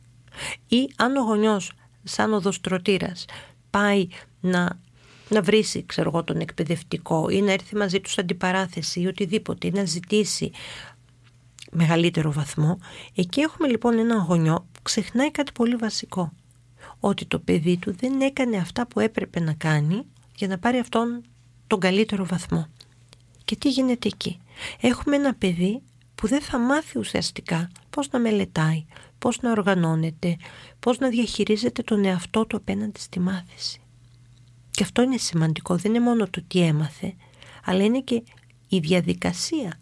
Ή 0.68 0.90
αν 0.96 1.16
ο 1.16 1.22
γονιός 1.22 1.72
σαν 2.04 2.32
οδοστρωτήρας 2.32 3.24
πάει 3.70 4.08
να, 4.40 4.80
να 5.28 5.42
βρήσει 5.42 5.84
ξέρω 5.86 6.08
εγώ, 6.08 6.24
τον 6.24 6.40
εκπαιδευτικό 6.40 7.28
ή 7.28 7.40
να 7.40 7.52
έρθει 7.52 7.76
μαζί 7.76 8.00
του 8.00 8.10
αντιπαράθεση 8.16 9.00
ή 9.00 9.06
οτιδήποτε 9.06 9.66
ή 9.66 9.70
να 9.70 9.84
ζητήσει 9.84 10.50
μεγαλύτερο 11.70 12.32
βαθμό 12.32 12.78
εκεί 13.14 13.40
έχουμε 13.40 13.68
λοιπόν 13.68 13.98
ένα 13.98 14.16
γονιό 14.16 14.66
που 14.72 14.82
ξεχνάει 14.82 15.30
κάτι 15.30 15.52
πολύ 15.52 15.76
βασικό 15.76 16.32
ότι 17.00 17.24
το 17.24 17.38
παιδί 17.38 17.76
του 17.76 17.94
δεν 17.96 18.20
έκανε 18.20 18.56
αυτά 18.56 18.86
που 18.86 19.00
έπρεπε 19.00 19.40
να 19.40 19.52
κάνει 19.52 20.06
για 20.36 20.48
να 20.48 20.58
πάρει 20.58 20.78
αυτόν 20.78 21.22
τον 21.66 21.80
καλύτερο 21.80 22.26
βαθμό. 22.26 22.66
Και 23.48 23.56
τι 23.56 23.70
γίνεται 23.70 24.08
εκεί. 24.08 24.38
Έχουμε 24.80 25.16
ένα 25.16 25.34
παιδί 25.34 25.82
που 26.14 26.26
δεν 26.26 26.40
θα 26.40 26.58
μάθει 26.58 26.98
ουσιαστικά 26.98 27.70
πώς 27.90 28.10
να 28.10 28.18
μελετάει, 28.18 28.84
πώς 29.18 29.40
να 29.40 29.50
οργανώνεται, 29.50 30.36
πώς 30.80 30.98
να 30.98 31.08
διαχειρίζεται 31.08 31.82
τον 31.82 32.04
εαυτό 32.04 32.46
του 32.46 32.56
απέναντι 32.56 33.00
στη 33.00 33.20
μάθηση. 33.20 33.80
Και 34.70 34.82
αυτό 34.82 35.02
είναι 35.02 35.16
σημαντικό, 35.16 35.76
δεν 35.76 35.94
είναι 35.94 36.04
μόνο 36.04 36.28
το 36.28 36.42
τι 36.48 36.60
έμαθε, 36.60 37.14
αλλά 37.64 37.84
είναι 37.84 38.00
και 38.00 38.22
η 38.68 38.78
διαδικασία 38.78 39.78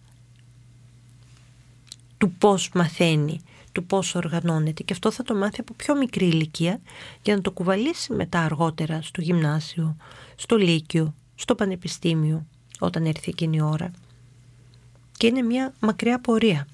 του 2.18 2.32
πώς 2.32 2.70
μαθαίνει, 2.74 3.40
του 3.72 3.84
πώς 3.84 4.14
οργανώνεται 4.14 4.82
και 4.82 4.92
αυτό 4.92 5.10
θα 5.10 5.22
το 5.22 5.34
μάθει 5.34 5.60
από 5.60 5.74
πιο 5.74 5.96
μικρή 5.96 6.26
ηλικία 6.26 6.80
για 7.22 7.36
να 7.36 7.42
το 7.42 7.50
κουβαλήσει 7.50 8.12
μετά 8.12 8.40
αργότερα 8.40 9.02
στο 9.02 9.20
γυμνάσιο, 9.20 9.96
στο 10.36 10.56
λύκειο, 10.56 11.14
στο 11.34 11.54
πανεπιστήμιο 11.54 12.46
όταν 12.78 13.06
έρθει 13.06 13.30
εκείνη 13.30 13.56
η 13.56 13.60
ώρα. 13.60 13.90
Και 15.16 15.26
είναι 15.26 15.42
μια 15.42 15.72
μακριά 15.80 16.20
πορεία. 16.20 16.66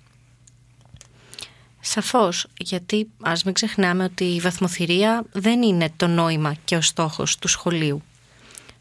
Σαφώς, 1.80 2.46
γιατί 2.58 3.08
ας 3.22 3.44
μην 3.44 3.54
ξεχνάμε 3.54 4.04
ότι 4.04 4.24
η 4.24 4.40
βαθμοθυρία 4.40 5.24
δεν 5.32 5.62
είναι 5.62 5.92
το 5.96 6.06
νόημα 6.06 6.54
και 6.64 6.76
ο 6.76 6.80
στόχος 6.80 7.38
του 7.38 7.48
σχολείου. 7.48 8.02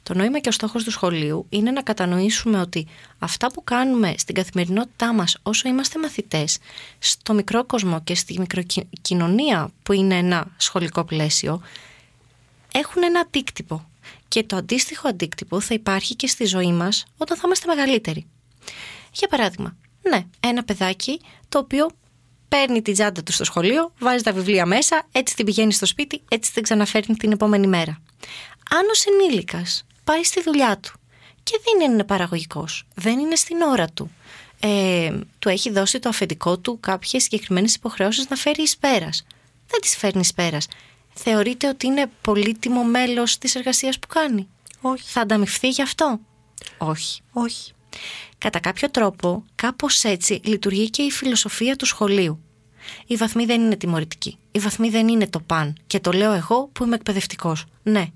Το 0.04 0.13
νόημα 0.13 0.40
και 0.40 0.50
ο 0.50 0.51
στόχος 0.51 0.84
του 0.84 0.92
σχολείου 0.92 1.46
είναι 1.50 1.72
να 1.72 1.82
κατανοήσουμε 1.82 2.60
ότι 2.60 2.88
αυτά 3.20 3.51
που 3.51 3.63
κάνουμε 3.63 4.13
στην 4.18 4.36
καθημερινότητά 4.36 5.13
μας 5.13 5.38
όσο 5.44 5.68
είμαστε 5.70 6.00
μαθητές, 6.00 6.58
στο 7.00 7.34
μικρό 7.34 7.66
κόσμο 7.66 8.01
και 8.01 8.16
στη 8.16 8.40
μικροκοινωνία 8.40 9.72
που 9.84 9.94
είναι 9.94 10.18
ένα 10.18 10.48
σχολικό 10.58 11.04
πλαίσιο, 11.04 11.62
έχουν 12.74 13.04
ένα 13.04 13.20
αντίκτυπο. 13.20 13.90
Και 14.27 14.44
το 14.44 14.56
αντίστοιχο 14.56 15.08
αντίκτυπο 15.08 15.60
θα 15.60 15.74
υπάρχει 15.74 16.15
και 16.15 16.27
στη 16.27 16.46
ζωή 16.46 16.72
μας 16.72 17.06
όταν 17.18 17.38
θα 17.38 17.44
είμαστε 17.46 17.68
μεγαλύτεροι. 17.68 18.25
Για 19.12 19.27
παράδειγμα, 19.27 19.77
ναι, 20.10 20.25
ένα 20.39 20.63
παιδάκι 20.63 21.22
το 21.50 21.58
οποίο 21.58 21.89
παίρνει 22.48 22.82
την 22.82 22.94
τσάντα 22.94 23.24
του 23.24 23.32
στο 23.32 23.44
σχολείο, 23.44 23.94
βάζει 24.00 24.24
τα 24.24 24.32
βιβλία 24.32 24.65
μέσα, 24.65 25.08
έτσι 25.12 25.36
την 25.36 25.46
πηγαίνει 25.46 25.74
στο 25.74 25.86
σπίτι, 25.86 26.22
έτσι 26.27 26.53
την 26.53 26.63
ξαναφέρνει 26.63 27.15
την 27.15 27.32
επόμενη 27.32 27.68
μέρα. 27.68 28.01
Αν 28.70 28.86
ο 28.86 29.12
ενήλικας 29.12 29.86
πάει 30.03 30.24
στη 30.24 30.41
δουλειά 30.41 30.77
του 30.77 30.91
και 31.44 31.60
δεν 31.63 31.91
είναι 31.91 32.03
παραγωγικός, 32.03 32.88
δεν 32.96 33.20
είναι 33.20 33.36
στην 33.36 33.62
ώρα 33.62 33.88
του, 33.88 34.12
ε, 34.60 35.12
του 35.39 35.50
έχει 35.50 35.72
δώσει 35.72 36.00
το 36.00 36.10
αφεντικό 36.10 36.60
του 36.60 36.80
κάποιες 36.80 37.24
συγκεκριμένες 37.24 37.75
υποχρεώσεις 37.75 38.30
να 38.30 38.36
φέρει 38.36 38.62
εις 38.62 38.77
πέρας. 38.77 39.25
Δεν 39.68 39.82
τις 39.82 39.98
φέρνει 39.98 40.22
εις 40.22 40.34
πέρας. 40.34 40.68
Θεωρείτε 41.13 41.68
ότι 41.68 41.86
είναι 41.86 42.12
πολύτιμο 42.22 42.84
μέλος 42.84 43.38
της 43.38 43.56
εργασίας 43.56 44.00
που 44.00 44.08
κάνει; 44.08 44.48
Όχι. 44.82 45.03
Θα 45.10 45.22
ανταμυφθεί 45.22 45.70
γι' 45.70 45.82
αυτό; 45.82 46.20
Όχι. 46.77 47.22
Όχι. 47.32 47.72
Κατά 48.38 48.60
κάποιο 48.60 48.89
τρόπο, 48.89 49.44
κάπως 49.56 50.03
έτσι 50.03 50.41
λειτουργεί 50.44 50.89
και 50.89 51.01
η 51.01 51.12
φιλοσοφία 51.12 51.75
του 51.75 51.86
σχολείου. 51.86 52.39
Η 53.08 53.15
βαθμή 53.15 53.46
δεν 53.46 53.62
είναι 53.62 53.75
τιμωρητική. 53.75 54.38
Η 54.51 54.60
βαθμή 54.60 54.89
δεν 54.89 55.08
είναι 55.08 55.27
το 55.27 55.39
παν. 55.39 55.77
Και 55.88 56.00
το 56.00 56.12
λέω 56.12 56.32
εγώ 56.32 56.70
που 56.74 56.84
είμαι 56.84 56.96
εκπαιδευτικός. 56.96 57.65
Ναι. 57.84 58.08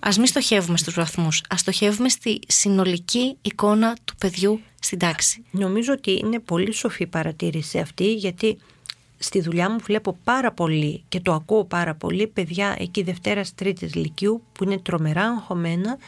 Α 0.00 0.10
μην 0.16 0.26
στοχεύουμε 0.26 0.76
στους 0.78 0.94
βαθμούς. 0.94 1.42
Α 1.54 1.56
στοχεύουμε 1.56 2.08
στη 2.08 2.40
συνολική 2.46 3.36
εικόνα 3.42 3.96
του 4.04 4.14
παιδιού 4.16 4.60
στην 4.80 4.98
τάξη. 4.98 5.44
Νομίζω 5.50 5.92
ότι 5.92 6.12
είναι 6.24 6.38
πολύ 6.38 6.72
σοφή 6.72 7.06
παρατήρηση 7.06 7.78
αυτή, 7.78 8.14
γιατί 8.14 8.58
στη 9.18 9.40
δουλειά 9.40 9.70
μου 9.70 9.78
βλέπω 9.82 10.18
πάρα 10.24 10.52
πολύ 10.52 11.04
και 11.08 11.20
το 11.20 11.32
ακούω 11.32 11.64
πάρα 11.64 11.94
πολύ 11.94 12.26
παιδιά 12.26 12.76
εκεί 12.78 13.02
Δευτέρας 13.02 13.54
Τρίτης 13.54 13.94
Λυκειού 13.94 14.42
που 14.52 14.64
είναι 14.64 14.78
τρομερά 14.78 15.24
αγχωμένα 15.24 15.98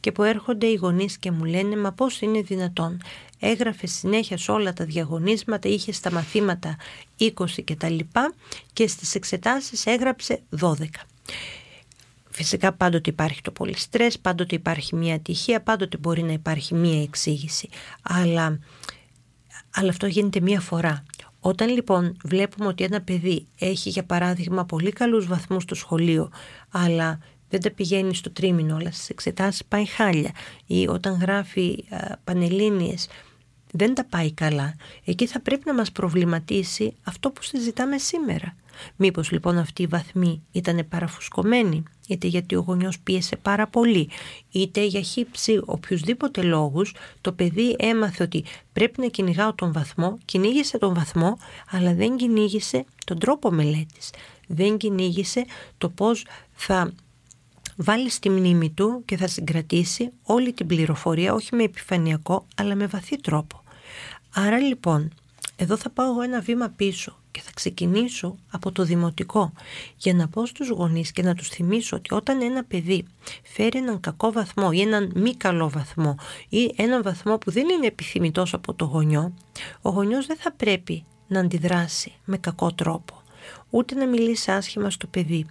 και 0.00 0.12
που 0.12 0.22
έρχονται 0.22 0.66
οι 0.66 0.74
γονείς 0.74 1.18
και 1.18 1.30
μου 1.30 1.44
λένε 1.44 1.76
«Μα 1.76 1.92
πώς 1.92 2.20
είναι 2.20 2.40
δυνατόν». 2.40 3.00
Έγραφε 3.40 3.86
συνέχεια 3.86 4.36
σε 4.36 4.50
όλα 4.50 4.72
τα 4.72 4.84
διαγωνίσματα, 4.84 5.68
είχε 5.68 5.92
στα 5.92 6.12
μαθήματα 6.12 6.76
20 7.18 7.30
και 7.64 7.74
τα 7.76 7.88
λοιπά 7.88 8.34
και 8.72 8.86
στις 8.86 9.14
εξετάσεις 9.14 9.86
έγραψε 9.86 10.42
12. 10.60 10.72
Φυσικά 12.30 12.72
πάντοτε 12.72 13.10
υπάρχει 13.10 13.42
το 13.42 13.50
πολύ 13.50 13.78
στρες, 13.78 14.18
πάντοτε 14.18 14.54
υπάρχει 14.54 14.96
μια 14.96 15.14
ατυχία, 15.14 15.62
πάντοτε 15.62 15.96
μπορεί 15.96 16.22
να 16.22 16.32
υπάρχει 16.32 16.74
μια 16.74 17.02
εξήγηση. 17.02 17.68
Αλλά, 18.02 18.58
αλλά 19.74 19.88
αυτό 19.88 20.06
γίνεται 20.06 20.40
μία 20.40 20.60
φορά. 20.60 21.04
Όταν 21.46 21.68
λοιπόν 21.68 22.16
βλέπουμε 22.24 22.68
ότι 22.68 22.84
ένα 22.84 23.00
παιδί 23.00 23.46
έχει 23.58 23.88
για 23.88 24.04
παράδειγμα 24.04 24.64
πολύ 24.64 24.92
καλούς 24.92 25.26
βαθμούς 25.26 25.62
στο 25.62 25.74
σχολείο, 25.74 26.30
αλλά 26.70 27.18
δεν 27.48 27.60
τα 27.60 27.70
πηγαίνει 27.70 28.14
στο 28.14 28.30
τρίμηνο, 28.30 28.76
αλλά 28.76 28.90
στις 28.90 29.08
εξετάσεις 29.08 29.64
πάει 29.64 29.84
χάλια 29.84 30.30
ή 30.66 30.88
όταν 30.88 31.18
γράφει 31.20 31.84
α, 31.90 32.16
πανελλήνιες 32.24 33.08
δεν 33.72 33.94
τα 33.94 34.04
πάει 34.04 34.32
καλά, 34.32 34.74
εκεί 35.04 35.26
θα 35.26 35.40
πρέπει 35.40 35.62
να 35.66 35.74
μας 35.74 35.92
προβληματίσει 35.92 36.96
αυτό 37.04 37.30
που 37.30 37.42
συζητάμε 37.42 37.98
σήμερα. 37.98 38.54
Μήπως 38.96 39.30
λοιπόν 39.30 39.58
αυτή 39.58 39.82
η 39.82 39.86
βαθμή 39.86 40.42
ήταν 40.52 40.86
παραφουσκωμένη, 40.88 41.82
είτε 42.06 42.26
γιατί 42.26 42.54
ο 42.54 42.60
γονιός 42.60 42.98
πίεσε 42.98 43.36
πάρα 43.36 43.66
πολύ, 43.66 44.08
είτε 44.50 44.84
για 44.84 45.00
χύψη 45.00 45.60
οποιουσδήποτε 45.64 46.42
λόγους, 46.42 46.94
το 47.20 47.32
παιδί 47.32 47.76
έμαθε 47.78 48.22
ότι 48.22 48.44
πρέπει 48.72 49.00
να 49.00 49.06
κυνηγάω 49.06 49.54
τον 49.54 49.72
βαθμό, 49.72 50.18
κυνήγησε 50.24 50.78
τον 50.78 50.94
βαθμό, 50.94 51.38
αλλά 51.70 51.94
δεν 51.94 52.16
κυνήγησε 52.16 52.84
τον 53.04 53.18
τρόπο 53.18 53.50
μελέτης. 53.50 54.10
Δεν 54.46 54.76
κυνήγησε 54.76 55.44
το 55.78 55.88
πώς 55.88 56.26
θα 56.52 56.92
βάλει 57.76 58.10
στη 58.10 58.30
μνήμη 58.30 58.70
του 58.70 59.02
και 59.04 59.16
θα 59.16 59.26
συγκρατήσει 59.26 60.10
όλη 60.22 60.52
την 60.52 60.66
πληροφορία, 60.66 61.34
όχι 61.34 61.54
με 61.54 61.62
επιφανειακό, 61.62 62.46
αλλά 62.56 62.74
με 62.74 62.86
βαθύ 62.86 63.20
τρόπο. 63.20 63.62
Άρα 64.34 64.58
λοιπόν, 64.58 65.12
εδώ 65.56 65.76
θα 65.76 65.90
πάω 65.90 66.10
εγώ 66.10 66.22
ένα 66.22 66.40
βήμα 66.40 66.68
πίσω 66.68 67.16
και 67.36 67.42
θα 67.42 67.50
ξεκινήσω 67.54 68.36
από 68.50 68.72
το 68.72 68.84
δημοτικό 68.84 69.52
για 69.96 70.14
να 70.14 70.28
πω 70.28 70.46
στους 70.46 70.68
γονείς 70.68 71.12
και 71.12 71.22
να 71.22 71.34
τους 71.34 71.48
θυμίσω 71.48 71.96
ότι 71.96 72.14
όταν 72.14 72.42
ένα 72.42 72.64
παιδί 72.64 73.04
φέρει 73.42 73.78
έναν 73.78 74.00
κακό 74.00 74.32
βαθμό 74.32 74.68
ή 74.72 74.80
έναν 74.80 75.12
μη 75.14 75.34
καλό 75.34 75.68
βαθμό 75.68 76.16
ή 76.48 76.74
έναν 76.76 77.02
βαθμό 77.02 77.38
που 77.38 77.50
δεν 77.50 77.68
είναι 77.68 77.86
επιθυμητός 77.86 78.54
από 78.54 78.74
το 78.74 78.84
γονιό, 78.84 79.34
ο 79.82 79.90
γονιός 79.90 80.26
δεν 80.26 80.36
θα 80.36 80.52
πρέπει 80.52 81.04
να 81.26 81.40
αντιδράσει 81.40 82.12
με 82.24 82.38
κακό 82.38 82.72
τρόπο 82.72 83.22
ούτε 83.70 83.94
να 83.94 84.06
μιλήσει 84.06 84.50
άσχημα 84.50 84.90
στο 84.90 85.06
παιδί, 85.06 85.46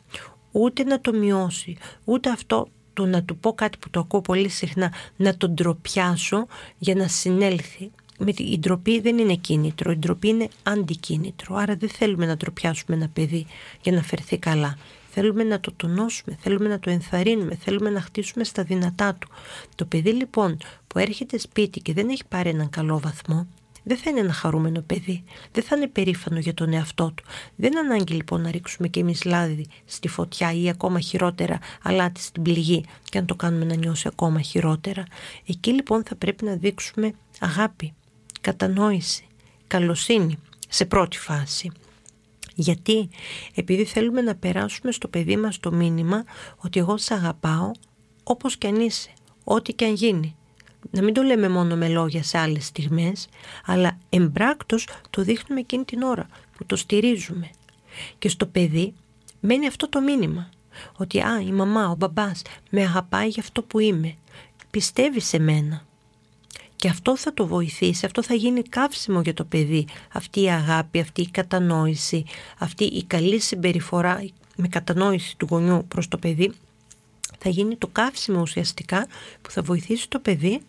ούτε 0.51 0.83
να 0.83 1.01
το 1.01 1.13
μειώσει, 1.13 1.77
ούτε 2.03 2.29
αυτό 2.29 2.67
το 2.93 3.05
να 3.05 3.23
του 3.23 3.37
πω 3.37 3.53
κάτι 3.53 3.77
που 3.77 3.89
το 3.89 3.99
ακούω 3.99 4.21
πολύ 4.21 4.49
συχνά, 4.49 4.93
να 5.15 5.37
τον 5.37 5.53
ντροπιάσω 5.53 6.45
για 6.77 6.95
να 6.95 7.07
συνέλθει. 7.07 7.91
Με 8.19 8.33
η 8.37 8.59
ντροπή 8.59 8.99
δεν 8.99 9.17
είναι 9.17 9.35
κίνητρο, 9.35 9.91
η 9.91 9.95
ντροπή 9.95 10.27
είναι 10.27 10.47
αντικίνητρο. 10.63 11.55
Άρα 11.55 11.75
δεν 11.75 11.89
θέλουμε 11.89 12.25
να 12.25 12.37
ντροπιάσουμε 12.37 12.95
ένα 12.95 13.07
παιδί 13.07 13.45
για 13.81 13.91
να 13.91 14.01
φερθεί 14.01 14.37
καλά. 14.37 14.77
Θέλουμε 15.09 15.43
να 15.43 15.59
το 15.59 15.73
τονώσουμε, 15.75 16.37
θέλουμε 16.39 16.67
να 16.67 16.79
το 16.79 16.89
ενθαρρύνουμε, 16.89 17.55
θέλουμε 17.55 17.89
να 17.89 18.01
χτίσουμε 18.01 18.43
στα 18.43 18.63
δυνατά 18.63 19.15
του. 19.15 19.27
Το 19.75 19.85
παιδί 19.85 20.11
λοιπόν 20.11 20.57
που 20.87 20.99
έρχεται 20.99 21.37
σπίτι 21.37 21.79
και 21.79 21.93
δεν 21.93 22.09
έχει 22.09 22.23
πάρει 22.29 22.49
έναν 22.49 22.69
καλό 22.69 22.99
βαθμό, 22.99 23.47
δεν 23.87 23.97
θα 23.97 24.09
είναι 24.09 24.19
ένα 24.19 24.33
χαρούμενο 24.33 24.81
παιδί. 24.81 25.23
Δεν 25.51 25.63
θα 25.63 25.75
είναι 25.75 25.87
περήφανο 25.87 26.39
για 26.39 26.53
τον 26.53 26.73
εαυτό 26.73 27.11
του. 27.15 27.23
Δεν 27.55 27.71
είναι 27.71 27.79
ανάγκη 27.79 28.13
λοιπόν 28.13 28.41
να 28.41 28.51
ρίξουμε 28.51 28.87
και 28.87 28.99
εμείς 28.99 29.23
λάδι 29.23 29.65
στη 29.85 30.07
φωτιά 30.07 30.53
ή 30.53 30.69
ακόμα 30.69 30.99
χειρότερα 30.99 31.59
αλάτι 31.83 32.21
στην 32.21 32.41
πληγή 32.41 32.85
και 33.03 33.19
να 33.19 33.25
το 33.25 33.35
κάνουμε 33.35 33.65
να 33.65 33.75
νιώσει 33.75 34.07
ακόμα 34.07 34.41
χειρότερα. 34.41 35.05
Εκεί 35.45 35.71
λοιπόν 35.71 36.03
θα 36.03 36.15
πρέπει 36.15 36.45
να 36.45 36.55
δείξουμε 36.55 37.13
αγάπη, 37.39 37.93
κατανόηση, 38.45 39.27
καλοσύνη 39.67 40.37
σε 40.69 40.85
πρώτη 40.85 41.17
φάση. 41.17 41.71
Γιατί, 42.55 43.09
επειδή 43.55 43.85
θέλουμε 43.85 44.21
να 44.21 44.35
περάσουμε 44.35 44.91
στο 44.91 45.07
παιδί 45.07 45.37
μας 45.37 45.59
το 45.59 45.71
μήνυμα 45.71 46.23
ότι 46.57 46.79
εγώ 46.79 46.97
σε 46.97 47.13
αγαπάω 47.13 47.71
όπως 48.23 48.57
και 48.57 48.67
αν 48.67 48.79
είσαι, 48.79 49.09
ό,τι 49.43 49.73
και 49.73 49.85
αν 49.85 49.93
γίνει 49.93 50.35
να 50.91 51.01
μην 51.01 51.13
το 51.13 51.21
λέμε 51.21 51.49
μόνο 51.49 51.75
με 51.75 51.87
λόγια 51.87 52.23
σε 52.23 52.37
άλλες 52.37 52.65
στιγμές, 52.65 53.27
αλλά 53.65 53.97
εμπράκτος 54.09 54.87
το 55.09 55.21
δείχνουμε 55.21 55.59
εκείνη 55.61 55.85
την 55.85 56.01
ώρα 56.01 56.27
που 56.57 56.65
το 56.65 56.75
στηρίζουμε. 56.75 57.49
Και 58.19 58.29
στο 58.29 58.45
παιδί 58.45 58.93
μένει 59.39 59.67
αυτό 59.67 59.89
το 59.89 60.01
μήνυμα, 60.01 60.49
ότι 60.97 61.19
α, 61.19 61.41
η 61.41 61.51
μαμά, 61.51 61.89
ο 61.89 61.95
μπαμπάς 61.95 62.41
με 62.69 62.81
αγαπάει 62.81 63.27
για 63.27 63.43
αυτό 63.43 63.61
που 63.61 63.79
είμαι, 63.79 64.15
πιστεύει 64.71 65.19
σε 65.19 65.39
μένα. 65.39 65.84
Και 66.75 66.89
αυτό 66.89 67.17
θα 67.17 67.33
το 67.33 67.47
βοηθήσει, 67.47 68.05
αυτό 68.05 68.23
θα 68.23 68.33
γίνει 68.33 68.61
καύσιμο 68.61 69.21
για 69.21 69.33
το 69.33 69.43
παιδί, 69.43 69.87
αυτή 70.13 70.41
η 70.41 70.49
αγάπη, 70.49 70.99
αυτή 70.99 71.21
η 71.21 71.29
κατανόηση, 71.29 72.25
αυτή 72.57 72.83
η 72.83 73.03
καλή 73.03 73.39
συμπεριφορά, 73.39 74.25
με 74.55 74.67
κατανόηση 74.67 75.37
του 75.37 75.47
γονιού 75.49 75.85
προς 75.87 76.07
το 76.07 76.17
παιδί 76.17 76.53
θα 77.39 77.49
γίνει 77.49 77.75
το 77.75 77.87
καύσιμο 77.87 78.41
ουσιαστικά 78.41 79.07
που 79.41 79.51
θα 79.51 79.61
βοηθήσει 79.61 80.09
το 80.09 80.19
παιδί 80.19 80.61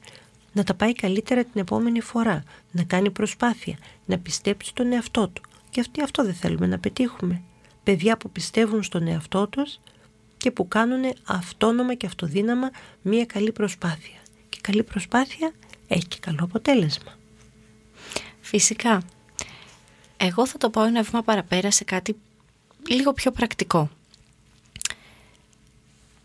να 0.52 0.64
τα 0.64 0.74
πάει 0.74 0.92
καλύτερα 0.92 1.44
την 1.44 1.60
επόμενη 1.60 2.00
φορά, 2.00 2.42
να 2.70 2.82
κάνει 2.82 3.10
προσπάθεια, 3.10 3.78
να 4.04 4.18
πιστέψει 4.18 4.68
στον 4.68 4.92
εαυτό 4.92 5.28
του. 5.28 5.42
Και 5.70 5.80
αυτή 5.80 6.02
αυτό 6.02 6.24
δεν 6.24 6.34
θέλουμε 6.34 6.66
να 6.66 6.78
πετύχουμε. 6.78 7.42
Παιδιά 7.82 8.16
που 8.16 8.30
πιστεύουν 8.30 8.82
στον 8.82 9.06
εαυτό 9.06 9.46
τους 9.46 9.80
και 10.36 10.50
που 10.50 10.68
κάνουν 10.68 11.02
αυτόνομα 11.24 11.94
και 11.94 12.06
αυτοδύναμα 12.06 12.70
μία 13.02 13.24
καλή 13.24 13.52
προσπάθεια. 13.52 14.18
Και 14.48 14.58
καλή 14.60 14.82
προσπάθεια 14.82 15.52
έχει 15.88 16.06
και 16.06 16.18
καλό 16.20 16.44
αποτέλεσμα. 16.44 17.12
Φυσικά. 18.40 19.02
Εγώ 20.16 20.46
θα 20.46 20.58
το 20.58 20.70
πάω 20.70 20.84
ένα 20.84 21.02
βήμα 21.02 21.22
παραπέρα 21.22 21.70
σε 21.70 21.84
κάτι 21.84 22.16
λίγο 22.88 23.12
πιο 23.12 23.30
πρακτικό. 23.30 23.90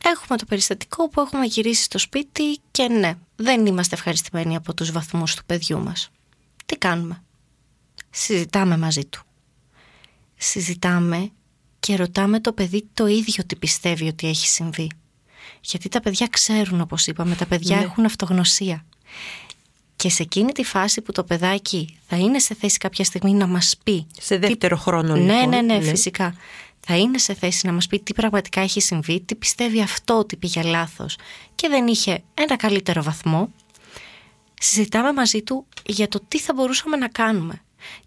Έχουμε 0.03 0.37
το 0.37 0.45
περιστατικό 0.45 1.09
που 1.09 1.21
έχουμε 1.21 1.45
γυρίσει 1.45 1.83
στο 1.83 1.97
σπίτι 1.97 2.59
και 2.71 2.87
ναι, 2.87 3.13
δεν 3.35 3.65
είμαστε 3.65 3.95
ευχαριστημένοι 3.95 4.55
από 4.55 4.73
τους 4.73 4.91
βαθμούς 4.91 5.35
του 5.35 5.45
παιδιού 5.45 5.79
μας. 5.79 6.09
Τι 6.65 6.77
κάνουμε; 6.77 7.23
Συζητάμε 8.09 8.77
μαζί 8.77 9.05
του. 9.05 9.21
Συζητάμε 10.35 11.31
και 11.79 11.95
ρωτάμε 11.95 12.39
το 12.39 12.53
παιδί 12.53 12.89
το 12.93 13.07
ίδιο 13.07 13.45
τι 13.45 13.55
πιστεύει 13.55 14.07
ότι 14.07 14.27
έχει 14.27 14.47
συμβεί. 14.47 14.91
Γιατί 15.61 15.89
τα 15.89 15.99
παιδιά 15.99 16.27
ξέρουν 16.27 16.81
όπως 16.81 17.07
είπαμε, 17.07 17.35
τα 17.35 17.45
παιδιά 17.45 17.75
ναι. 17.75 17.83
έχουν 17.83 18.05
αυτογνωσία. 18.05 18.85
Και 20.01 20.09
σε 20.09 20.23
εκείνη 20.23 20.51
τη 20.51 20.63
φάση 20.63 21.01
που 21.01 21.11
το 21.11 21.23
παιδάκι 21.23 21.97
θα 22.07 22.15
είναι 22.17 22.39
σε 22.39 22.55
θέση 22.55 22.77
κάποια 22.77 23.03
στιγμή 23.03 23.33
να 23.33 23.47
μας 23.47 23.75
πει... 23.83 24.07
Σε 24.19 24.37
δεύτερο 24.37 24.77
χρόνο 24.77 25.15
ναι, 25.15 25.19
λοιπόν. 25.19 25.49
Ναι, 25.49 25.61
ναι, 25.61 25.77
ναι, 25.77 25.81
φυσικά. 25.81 26.35
Θα 26.79 26.97
είναι 26.97 27.17
σε 27.17 27.33
θέση 27.33 27.65
να 27.65 27.71
μας 27.71 27.87
πει 27.87 27.99
τι 27.99 28.13
πραγματικά 28.13 28.61
έχει 28.61 28.81
συμβεί, 28.81 29.21
τι 29.21 29.35
πιστεύει 29.35 29.81
αυτό 29.81 30.17
ότι 30.17 30.35
πήγε 30.35 30.61
λάθος 30.61 31.17
και 31.55 31.67
δεν 31.67 31.87
είχε 31.87 32.23
ένα 32.33 32.55
καλύτερο 32.55 33.03
βαθμό. 33.03 33.51
Συζητάμε 34.59 35.13
μαζί 35.13 35.41
του 35.41 35.65
για 35.85 36.07
το 36.07 36.19
τι 36.27 36.39
θα 36.39 36.53
μπορούσαμε 36.53 36.97
να 36.97 37.07
κάνουμε. 37.07 37.61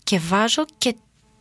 Και 0.04 0.18
βάζω 0.18 0.64
και 0.78 0.94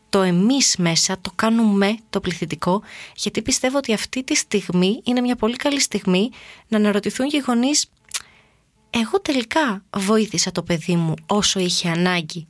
το 0.09 0.21
εμείς 0.21 0.75
μέσα, 0.77 1.17
το 1.21 1.31
κάνουμε 1.35 1.97
το 2.09 2.19
πληθυντικό, 2.19 2.81
γιατί 3.15 3.41
πιστεύω 3.41 3.77
ότι 3.77 3.93
αυτή 3.93 4.23
τη 4.23 4.35
στιγμή 4.35 5.01
είναι 5.03 5.21
μια 5.21 5.35
πολύ 5.35 5.55
καλή 5.55 5.79
στιγμή 5.79 6.29
να 6.67 6.77
αναρωτηθούν 6.77 7.27
και 7.27 7.37
οι 7.37 7.43
γονείς 7.47 7.89
εγώ 9.01 9.21
τελικά 9.21 9.83
βοήθησα 9.97 10.51
το 10.51 10.63
παιδί 10.63 10.95
μου 10.95 11.13
όσο 11.25 11.59
είχε 11.59 11.89
ανάγκη. 11.89 12.47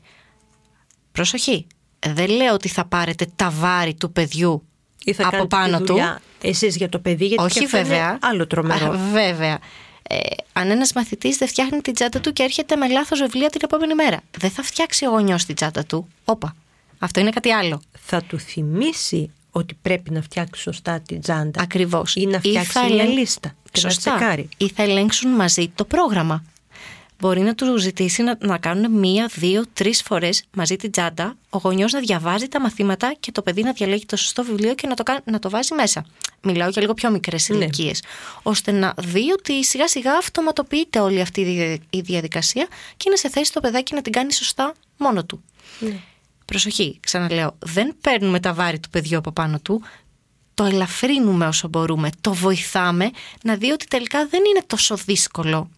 Προσοχή, 1.12 1.68
δεν 2.08 2.30
λέω 2.30 2.54
ότι 2.54 2.68
θα 2.68 2.86
πάρετε 2.86 3.28
τα 3.36 3.50
βάρη 3.50 3.94
του 3.94 4.12
παιδιού 4.12 4.64
Ή 5.04 5.14
θα 5.14 5.28
από 5.28 5.48
πάνω 5.48 5.78
τη 5.78 5.84
του. 5.84 5.86
δουλειά 5.94 6.22
Εσείς 6.42 6.76
για 6.76 6.90
το 6.90 7.00
παιδί, 7.00 7.26
γιατί 7.26 7.44
Όχι 7.44 7.60
και 7.60 7.66
αυτό 7.66 7.78
είναι 7.78 7.88
βέβαια. 7.88 8.18
άλλο 8.22 8.48
τρομερό. 8.48 8.92
Α, 8.92 8.98
βέβαια. 9.12 9.60
Ε, 10.08 10.18
αν 10.54 10.70
ένας 10.72 10.94
μαθητής 10.94 11.38
δεν 11.38 11.48
φτιάχνει 11.48 11.82
την 11.82 11.94
τσάντα 11.94 12.20
του 12.20 12.34
και 12.34 12.44
έρχεται 12.44 12.76
με 12.76 12.88
λάθος 12.88 13.20
βιβλία 13.20 13.50
την 13.50 13.62
επόμενη 13.64 13.94
μέρα, 13.96 14.20
δεν 14.38 14.50
θα 14.50 14.64
φτιάξει 14.64 15.06
ο 15.06 15.10
γονιός 15.10 15.46
την 15.46 15.56
τσάντα 15.56 15.86
του. 15.86 16.08
Όπα. 16.26 16.56
Αυτό 17.00 17.20
είναι 17.20 17.30
κάτι 17.30 17.52
άλλο. 17.52 17.82
Θα 18.00 18.22
του 18.22 18.40
θυμίσει 18.40 19.32
ότι 19.56 19.78
πρέπει 19.82 20.12
να 20.12 20.22
φτιάξει 20.22 20.62
σωστά 20.62 21.00
την 21.00 21.22
τσάντα. 21.22 21.62
Ακριβώς. 21.62 22.16
Ή 22.16 22.26
να 22.26 22.40
φτιάξει 22.40 22.80
μια 22.94 23.04
λίστα 23.04 23.56
και 23.72 23.82
να 23.84 23.90
τσεκάρει. 23.90 24.50
Ή 24.58 24.70
θα 24.70 24.84
ελέγξουν 24.84 25.32
μαζί 25.32 25.68
το 25.76 25.86
πρόγραμμα. 25.86 26.44
Μπορεί 27.20 27.42
να 27.42 27.56
τους 27.56 27.82
ζητήσει 27.82 28.24
να, 28.24 28.38
να 28.42 28.58
κάνουν 28.58 28.92
μία, 28.92 29.30
δύο, 29.36 29.64
τρεις 29.74 30.02
φορές 30.02 30.44
μαζί 30.54 30.76
την 30.76 30.92
τσάντα, 30.92 31.36
ο 31.50 31.58
γονιός 31.58 31.92
να 31.92 32.00
διαβάζει 32.00 32.48
τα 32.48 32.62
μαθήματα 32.62 33.16
και 33.20 33.32
το 33.32 33.42
παιδί 33.42 33.64
να 33.64 33.72
διαλέγει 33.72 34.06
το 34.06 34.16
σωστό 34.16 34.44
βιβλίο 34.44 34.76
και 34.76 34.88
να 34.88 34.96
το, 34.96 35.04
κα- 35.04 35.22
να 35.26 35.40
το 35.40 35.50
βάζει 35.50 35.74
μέσα. 35.74 36.06
Μιλάω 36.42 36.70
για 36.70 36.82
λίγο 36.82 36.94
πιο 36.94 37.10
μικρές 37.12 37.50
Ναι. 37.50 37.56
ηλικίες. 37.58 38.04
ώστε 38.44 38.72
να 38.72 38.94
δει 38.98 39.32
ότι 39.32 39.64
σιγά 39.66 39.88
σιγά 39.88 40.14
αυτοματοποιείται 40.18 41.00
όλη 41.00 41.22
αυτή 41.22 41.42
η 41.42 41.44
δια- 41.44 41.78
η 41.90 42.00
διαδικασία 42.02 42.68
και 42.98 43.04
είναι 43.08 43.16
σε 43.16 43.30
θέση 43.30 43.54
το 43.54 43.60
παιδάκι 43.60 43.94
να 43.94 44.02
την 44.02 44.12
κάνει 44.12 44.34
σωστά 44.34 44.74
μόνο 44.98 45.26
του. 45.26 45.44
Ναι. 45.80 46.00
Προσοχή, 46.46 46.98
ξαναλέω, 47.00 47.56
δεν 47.60 47.96
παίρνουμε 48.02 48.40
τα 48.40 48.54
βάρη 48.54 48.80
του 48.80 48.90
παιδιού 48.90 49.18
από 49.18 49.32
πάνω 49.32 49.60
του, 49.60 49.82
το 50.54 50.64
ελαφρύνουμε 50.64 51.48
όσο 51.48 51.68
μπορούμε, 51.68 52.10
το 52.22 52.34
βοηθάμε 52.34 53.12
να 53.44 53.56
δει 53.56 53.72
ότι 53.72 53.88
τελικά 53.88 54.28
δεν 54.28 54.42
είναι 54.50 54.64
τόσο 54.68 54.96
δύσκολο. 54.96 55.70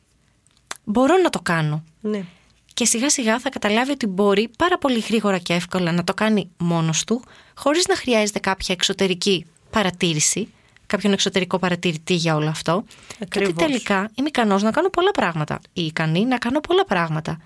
Μπορώ 0.84 1.18
να 1.18 1.30
το 1.30 1.40
κάνω. 1.40 1.84
Ναι. 2.02 2.26
Και 2.74 2.86
σιγά 2.86 3.10
σιγά 3.10 3.40
θα 3.40 3.50
καταλάβει 3.50 3.92
ότι 3.92 4.08
μπορεί 4.08 4.50
πάρα 4.58 4.78
πολύ 4.78 5.00
γρήγορα 5.00 5.38
και 5.38 5.54
εύκολα 5.54 5.92
να 5.92 6.04
το 6.04 6.14
κάνει 6.14 6.50
μόνος 6.58 7.04
του, 7.04 7.22
χωρίς 7.56 7.88
να 7.88 7.96
χρειάζεται 7.96 8.40
κάποια 8.40 8.76
εξωτερική 8.76 9.46
παρατήρηση, 9.70 10.54
κάποιον 10.86 11.14
εξωτερικό 11.14 11.60
παρατηρητή 11.60 12.14
για 12.14 12.36
όλο 12.36 12.50
αυτό. 12.50 12.84
Και 13.08 13.16
Ακριβώς. 13.20 13.50
ότι 13.50 13.64
τελικά 13.66 14.12
είμαι 14.16 14.28
ικανός 14.28 14.64
να 14.64 14.72
κάνω 14.72 14.90
πολλά 14.90 15.12
πράγματα 15.12 15.60
ή 15.74 15.86
ικανή 15.86 16.26
να 16.26 16.38
κάνω 16.38 16.60
πολλά 16.60 16.86
πράγματα. 16.86 17.40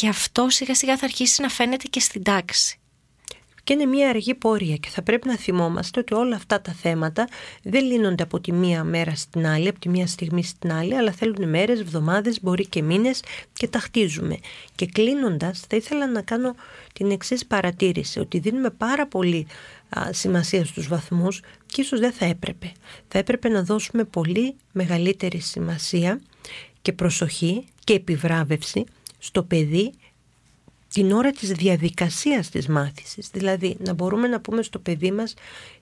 Και 0.00 0.08
αυτό 0.08 0.48
σιγά 0.48 0.74
σιγά 0.74 0.96
θα 0.96 1.04
αρχίσει 1.04 1.42
να 1.42 1.48
φαίνεται 1.48 1.86
και 1.90 2.00
στην 2.00 2.22
τάξη. 2.22 2.78
Και 3.64 3.72
είναι 3.72 3.84
μια 3.84 4.08
αργή 4.08 4.34
πορεία 4.34 4.76
και 4.76 4.88
θα 4.88 5.02
πρέπει 5.02 5.28
να 5.28 5.36
θυμόμαστε 5.36 6.00
ότι 6.00 6.14
όλα 6.14 6.36
αυτά 6.36 6.60
τα 6.60 6.72
θέματα 6.72 7.28
δεν 7.62 7.84
λύνονται 7.84 8.22
από 8.22 8.40
τη 8.40 8.52
μία 8.52 8.84
μέρα 8.84 9.14
στην 9.14 9.46
άλλη, 9.46 9.68
από 9.68 9.78
τη 9.78 9.88
μία 9.88 10.06
στιγμή 10.06 10.42
στην 10.42 10.72
άλλη, 10.72 10.96
αλλά 10.96 11.12
θέλουν 11.12 11.48
μέρες, 11.48 11.80
εβδομάδες, 11.80 12.42
μπορεί 12.42 12.66
και 12.66 12.82
μήνες 12.82 13.22
και 13.52 13.68
τα 13.68 13.78
χτίζουμε. 13.78 14.38
Και 14.74 14.86
κλείνοντας 14.86 15.60
θα 15.68 15.76
ήθελα 15.76 16.10
να 16.10 16.22
κάνω 16.22 16.54
την 16.92 17.10
εξής 17.10 17.46
παρατήρηση, 17.46 18.18
ότι 18.18 18.38
δίνουμε 18.38 18.70
πάρα 18.70 19.06
πολύ 19.06 19.46
α, 19.88 20.12
σημασία 20.12 20.64
στους 20.64 20.88
βαθμούς 20.88 21.40
και 21.66 21.80
ίσως 21.80 22.00
δεν 22.00 22.12
θα 22.12 22.24
έπρεπε. 22.24 22.72
Θα 23.08 23.18
έπρεπε 23.18 23.48
να 23.48 23.62
δώσουμε 23.62 24.04
πολύ 24.04 24.54
μεγαλύτερη 24.72 25.38
σημασία 25.38 26.20
και 26.82 26.92
προσοχή 26.92 27.64
και 27.84 27.92
επιβράβευση 27.92 28.84
στο 29.20 29.42
παιδί 29.42 29.92
την 30.92 31.12
ώρα 31.12 31.30
της 31.30 31.52
διαδικασίας 31.52 32.48
της 32.48 32.66
μάθησης. 32.68 33.28
Δηλαδή 33.32 33.76
να 33.78 33.92
μπορούμε 33.92 34.28
να 34.28 34.40
πούμε 34.40 34.62
στο 34.62 34.78
παιδί 34.78 35.10
μας 35.12 35.34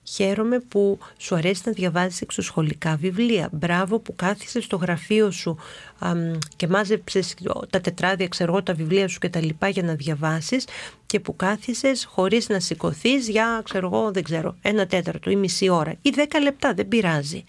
χαίρομαι 0.03 0.59
που 0.59 0.99
σου 1.17 1.35
αρέσει 1.35 1.61
να 1.65 1.71
διαβάζεις 1.71 2.21
εξωσχολικά 2.21 2.95
βιβλία. 2.95 3.49
Μπράβο 3.51 3.99
που 3.99 4.15
κάθισες 4.15 4.63
στο 4.63 4.75
γραφείο 4.75 5.31
σου 5.31 5.57
αμ, 5.99 6.37
και 6.55 6.67
μάζεψες 6.67 7.35
τα 7.69 7.81
τετράδια, 7.81 8.27
ξέρω 8.27 8.51
εγώ, 8.51 8.63
τα 8.63 8.73
βιβλία 8.73 9.07
σου 9.07 9.19
και 9.19 9.29
τα 9.29 9.41
λοιπά 9.41 9.67
για 9.67 9.83
να 9.83 9.93
διαβάσεις 9.93 10.67
και 11.05 11.19
που 11.19 11.35
κάθισες 11.35 12.05
χωρίς 12.05 12.49
να 12.49 12.59
σηκωθείς 12.59 13.29
για, 13.29 13.61
ξέρω 13.63 13.89
εγώ, 13.93 14.11
δεν 14.11 14.23
ξέρω, 14.23 14.55
ένα 14.61 14.85
τέταρτο 14.85 15.29
ή 15.29 15.35
μισή 15.35 15.69
ώρα 15.69 15.95
ή 16.01 16.09
δέκα 16.09 16.39
λεπτά, 16.39 16.73
δεν 16.73 16.87
πειράζει 16.87 17.43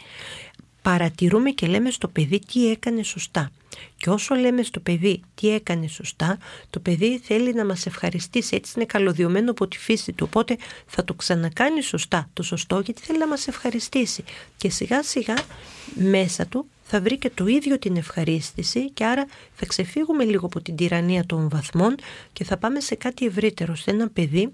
παρατηρούμε 0.82 1.50
και 1.50 1.66
λέμε 1.66 1.90
στο 1.90 2.08
παιδί 2.08 2.38
τι 2.38 2.70
έκανε 2.70 3.02
σωστά. 3.02 3.50
Και 3.96 4.10
όσο 4.10 4.34
λέμε 4.34 4.62
στο 4.62 4.80
παιδί 4.80 5.20
τι 5.34 5.54
έκανε 5.54 5.86
σωστά, 5.86 6.38
το 6.70 6.80
παιδί 6.80 7.20
θέλει 7.22 7.54
να 7.54 7.64
μας 7.64 7.86
ευχαριστήσει. 7.86 8.56
Έτσι 8.56 8.72
είναι 8.76 8.84
καλωδιωμένο 8.84 9.50
από 9.50 9.68
τη 9.68 9.78
φύση 9.78 10.12
του. 10.12 10.26
Οπότε 10.28 10.56
θα 10.86 11.04
το 11.04 11.14
ξανακάνει 11.14 11.82
σωστά 11.82 12.28
το 12.32 12.42
σωστό 12.42 12.80
γιατί 12.80 13.02
θέλει 13.02 13.18
να 13.18 13.26
μας 13.26 13.48
ευχαριστήσει. 13.48 14.24
Και 14.56 14.70
σιγά 14.70 15.02
σιγά 15.02 15.34
μέσα 15.94 16.46
του 16.46 16.66
θα 16.84 17.00
βρει 17.00 17.18
και 17.18 17.30
το 17.34 17.46
ίδιο 17.46 17.78
την 17.78 17.96
ευχαρίστηση 17.96 18.90
και 18.90 19.04
άρα 19.04 19.26
θα 19.54 19.66
ξεφύγουμε 19.66 20.24
λίγο 20.24 20.46
από 20.46 20.60
την 20.60 20.76
τυραννία 20.76 21.26
των 21.26 21.48
βαθμών 21.48 21.94
και 22.32 22.44
θα 22.44 22.56
πάμε 22.56 22.80
σε 22.80 22.94
κάτι 22.94 23.26
ευρύτερο, 23.26 23.74
σε 23.74 23.90
ένα 23.90 24.08
παιδί 24.08 24.50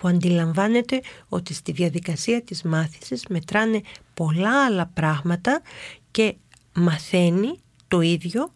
που 0.00 0.08
αντιλαμβάνεται 0.08 1.00
ότι 1.28 1.54
στη 1.54 1.72
διαδικασία 1.72 2.42
της 2.42 2.62
μάθησης 2.62 3.24
μετράνε 3.28 3.80
πολλά 4.14 4.64
άλλα 4.64 4.90
πράγματα 4.94 5.62
και 6.10 6.34
μαθαίνει 6.74 7.60
το 7.88 8.00
ίδιο 8.00 8.52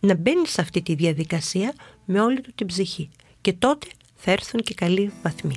να 0.00 0.14
μπαίνει 0.14 0.46
σε 0.46 0.60
αυτή 0.60 0.82
τη 0.82 0.94
διαδικασία 0.94 1.74
με 2.04 2.20
όλη 2.20 2.40
του 2.40 2.52
την 2.54 2.66
ψυχή. 2.66 3.10
Και 3.40 3.52
τότε 3.52 3.86
θα 4.14 4.30
έρθουν 4.30 4.60
και 4.60 4.74
καλοί 4.74 5.12
βαθμοί. 5.22 5.56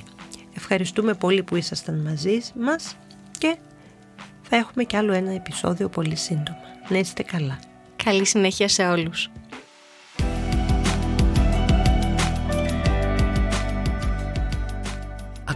Ευχαριστούμε 0.56 1.14
πολύ 1.14 1.42
που 1.42 1.56
ήσασταν 1.56 2.00
μαζί 2.00 2.40
μας 2.60 2.96
και 3.38 3.56
θα 4.42 4.56
έχουμε 4.56 4.84
κι 4.84 4.96
άλλο 4.96 5.12
ένα 5.12 5.32
επεισόδιο 5.32 5.88
πολύ 5.88 6.16
σύντομα. 6.16 6.58
Να 6.88 6.98
είστε 6.98 7.22
καλά. 7.22 7.58
Καλή 8.04 8.26
συνέχεια 8.26 8.68
σε 8.68 8.86
όλους. 8.86 9.30